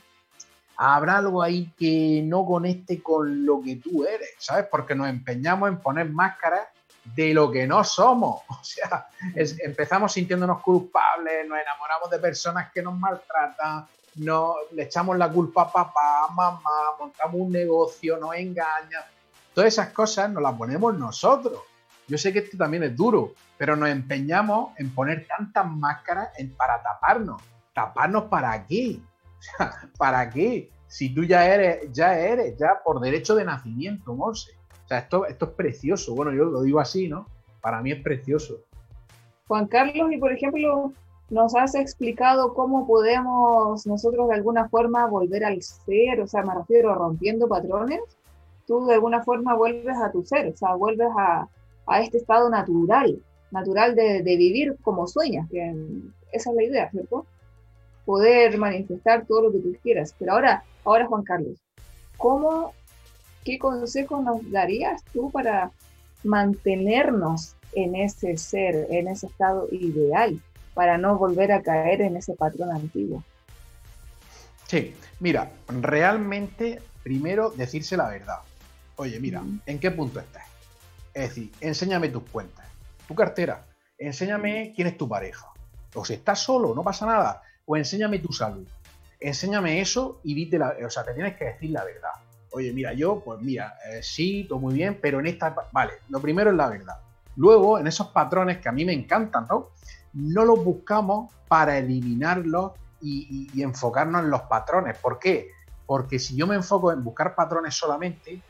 [0.76, 4.66] habrá algo ahí que no conecte con lo que tú eres, ¿sabes?
[4.70, 6.68] Porque nos empeñamos en poner máscaras
[7.14, 8.42] de lo que no somos.
[8.60, 13.86] O sea, empezamos sintiéndonos culpables, nos enamoramos de personas que nos maltratan,
[14.16, 19.04] no, le echamos la culpa a papá, a mamá, montamos un negocio, nos engañan.
[19.54, 21.60] Todas esas cosas nos las ponemos nosotros.
[22.08, 26.82] Yo sé que esto también es duro, pero nos empeñamos en poner tantas máscaras para
[26.82, 27.42] taparnos.
[27.72, 30.70] ¿Taparnos para sea, ¿para qué?
[30.88, 34.57] Si tú ya eres, ya eres, ya por derecho de nacimiento, Morse.
[34.88, 36.14] Sea, esto, esto es precioso.
[36.14, 37.26] Bueno, yo lo digo así, ¿no?
[37.60, 38.62] Para mí es precioso.
[39.46, 40.92] Juan Carlos, y por ejemplo,
[41.30, 46.54] nos has explicado cómo podemos nosotros de alguna forma volver al ser, o sea, me
[46.54, 48.00] refiero a rompiendo patrones,
[48.66, 51.48] tú de alguna forma vuelves a tu ser, o sea, vuelves a,
[52.00, 53.18] este estado natural,
[53.50, 55.74] natural de, vivir como sueñas, que
[56.32, 57.24] esa es la idea, ¿cierto?
[58.04, 60.14] Poder manifestar todo lo que tú quieras.
[60.18, 61.58] Pero ahora, ahora Juan Carlos,
[62.18, 62.74] ¿cómo,
[63.44, 65.70] qué consejo nos darías tú para
[66.24, 70.40] mantenernos en ese ser, en ese estado ideal?
[70.78, 73.24] para no volver a caer en ese patrón antiguo.
[74.68, 78.38] Sí, mira, realmente primero decirse la verdad.
[78.94, 80.46] Oye, mira, ¿en qué punto estás?
[81.12, 82.64] Es decir, enséñame tus cuentas,
[83.08, 83.66] tu cartera,
[83.98, 85.48] enséñame quién es tu pareja.
[85.94, 87.42] O si estás solo, no pasa nada.
[87.66, 88.68] O enséñame tu salud.
[89.18, 92.12] Enséñame eso y dite la, o sea, te tienes que decir la verdad.
[92.50, 96.20] Oye, mira, yo, pues mira, eh, sí, todo muy bien, pero en esta, vale, lo
[96.20, 96.96] primero es la verdad.
[97.36, 99.70] Luego, en esos patrones que a mí me encantan, ¿no?
[100.12, 104.98] no los buscamos para eliminarlos y, enfocarnos en los patrones.
[104.98, 105.50] ¿Por qué?
[105.86, 108.40] Porque si yo me enfoco en buscar patrones solamente,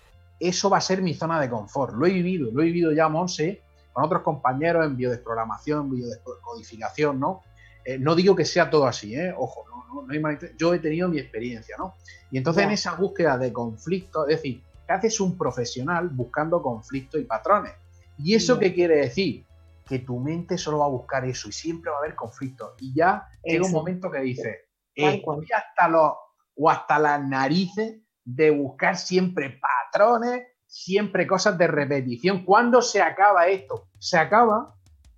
[0.41, 1.95] eso va a ser mi zona de confort.
[1.95, 7.43] Lo he vivido, lo he vivido ya, Monse, con otros compañeros en biodesprogramación, biodescodificación, ¿no?
[7.89, 9.33] Eh, no digo que sea todo así, ¿eh?
[9.35, 11.95] Ojo, no, no, hay yo he tenido mi experiencia, ¿no?
[12.31, 17.19] Y entonces en esa búsqueda de conflicto, es decir, ¿qué haces un profesional buscando conflictos
[17.19, 17.73] y patrones?
[18.19, 19.47] ¿Y eso qué quiere decir?
[19.87, 22.75] que tu mente solo va a buscar eso y siempre va a haber conflicto.
[22.79, 24.59] Y ya llega un momento que dices,
[24.95, 26.13] estoy hasta los
[26.57, 32.45] o hasta las narices de buscar siempre patrones, siempre cosas de repetición.
[32.45, 33.89] ¿Cuándo se acaba esto?
[33.99, 34.75] Se acaba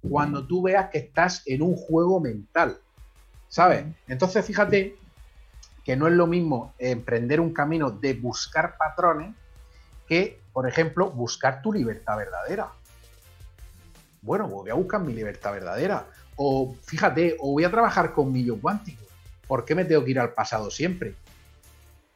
[0.08, 2.78] cuando tú veas que estás en un juego mental.
[3.48, 3.84] ¿Sabes?
[4.06, 4.96] Entonces fíjate
[5.84, 9.34] que no es lo mismo emprender un camino de buscar patrones
[10.06, 12.70] que, por ejemplo, buscar tu libertad verdadera
[14.22, 16.06] bueno, pues voy a buscar mi libertad verdadera.
[16.36, 19.04] O fíjate, o voy a trabajar con mi yo cuántico.
[19.46, 21.14] ¿Por qué me tengo que ir al pasado siempre?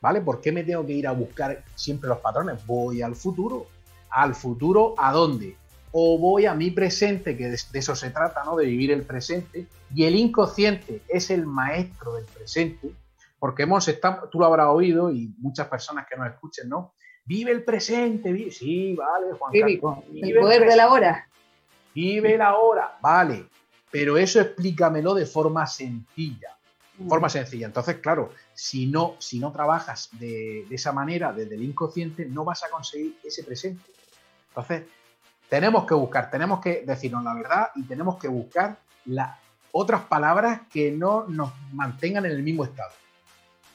[0.00, 0.20] ¿Vale?
[0.20, 2.64] ¿Por qué me tengo que ir a buscar siempre los patrones?
[2.66, 3.66] Voy al futuro.
[4.10, 5.56] ¿Al futuro a dónde?
[5.96, 8.56] O voy a mi presente, que de, eso se trata, ¿no?
[8.56, 9.66] De vivir el presente.
[9.94, 12.90] Y el inconsciente es el maestro del presente.
[13.38, 16.94] Porque hemos estado, tú lo habrás oído y muchas personas que nos escuchen, ¿no?
[17.24, 20.04] Vive el presente, vive, sí, vale, Juan Carlos.
[20.12, 21.28] el poder de la hora.
[21.94, 23.46] Vive la hora, vale,
[23.90, 26.56] pero eso explícamelo de forma sencilla.
[26.98, 27.08] Mm.
[27.08, 27.66] Forma sencilla.
[27.66, 32.64] Entonces, claro, si no, si no trabajas de, esa manera, desde el inconsciente, no vas
[32.64, 33.92] a conseguir ese presente.
[34.48, 34.82] Entonces,
[35.48, 38.76] tenemos que buscar, tenemos que decirnos la verdad y tenemos que buscar
[39.06, 39.36] las
[39.72, 42.92] otras palabras que no nos mantengan en el mismo estado.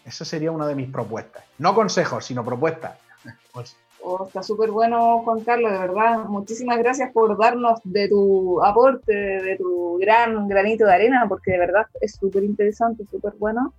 [0.05, 1.43] Esa sería una de mis propuestas.
[1.57, 2.97] No consejos, sino propuestas.
[3.53, 6.23] Pues, Oh, está súper bueno, Juan Carlos, de verdad.
[6.25, 11.59] Muchísimas gracias por darnos de tu aporte, de tu gran granito de arena, porque de
[11.59, 13.73] verdad es súper interesante, súper bueno.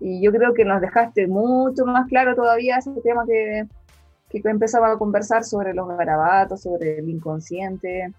[0.00, 3.66] Y yo creo que nos dejaste mucho más claro todavía ese tema que,
[4.30, 8.12] que empezaba a conversar sobre los garabatos, sobre el inconsciente.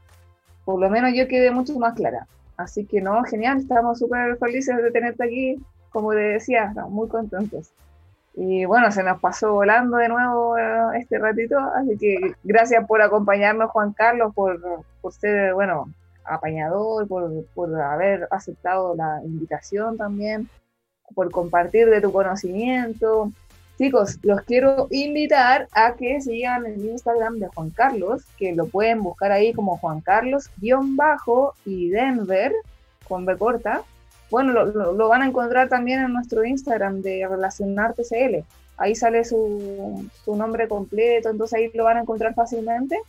[0.66, 2.28] Por lo menos yo quedé mucho más clara.
[2.58, 5.56] Así que no, genial, estamos súper felices de tenerte aquí.
[5.92, 7.72] Como te decía, estamos muy contentos.
[8.34, 13.02] Y bueno, se nos pasó volando de nuevo eh, este ratito, así que gracias por
[13.02, 14.60] acompañarnos, Juan Carlos, por,
[15.02, 15.94] por ser, bueno,
[16.24, 20.50] apañador, por, por, haber aceptado la invitación también,
[21.14, 23.32] por compartir de tu conocimiento.
[23.82, 29.02] Chicos, los quiero invitar a que sigan el Instagram de Juan Carlos, que lo pueden
[29.02, 32.54] buscar ahí como Juan Carlos-bajo y Denver,
[33.08, 33.82] con B corta.
[34.30, 38.46] Bueno, lo, van a encontrar también en nuestro Instagram de Relacionar TCL.
[38.78, 43.00] Ahí sale su, su nombre completo, entonces ahí lo van a encontrar fácilmente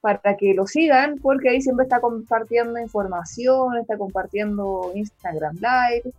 [0.00, 6.10] para que lo sigan, porque ahí siempre está compartiendo información, está compartiendo Instagram Live,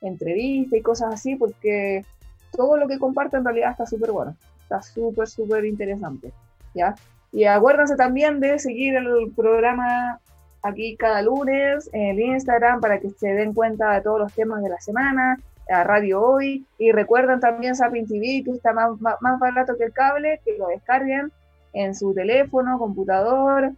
[0.00, 2.04] entrevistas y cosas así, porque
[2.52, 6.32] todo lo que comparte en realidad está súper bueno, está súper, súper interesante,
[6.74, 6.94] ¿ya?
[7.32, 10.20] Y acuérdense también de seguir el programa
[10.62, 14.62] aquí cada lunes en el Instagram para que se den cuenta de todos los temas
[14.62, 15.38] de la semana,
[15.68, 19.84] a Radio Hoy, y recuerden también Sapin TV, que está más, más, más barato que
[19.84, 21.32] el cable, que lo descarguen
[21.72, 23.72] en su teléfono, computador,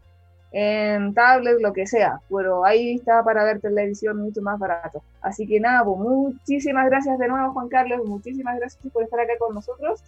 [0.57, 5.03] en tablet, lo que sea, pero ahí está para ver televisión mucho más barato.
[5.21, 9.33] Así que nada, pues muchísimas gracias de nuevo Juan Carlos, muchísimas gracias por estar acá
[9.39, 10.01] con nosotros.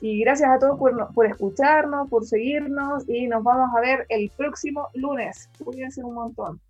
[0.00, 4.30] Y gracias a todos por, por escucharnos, por seguirnos y nos vamos a ver el
[4.36, 5.48] próximo lunes.
[5.64, 6.60] Cuídense un montón.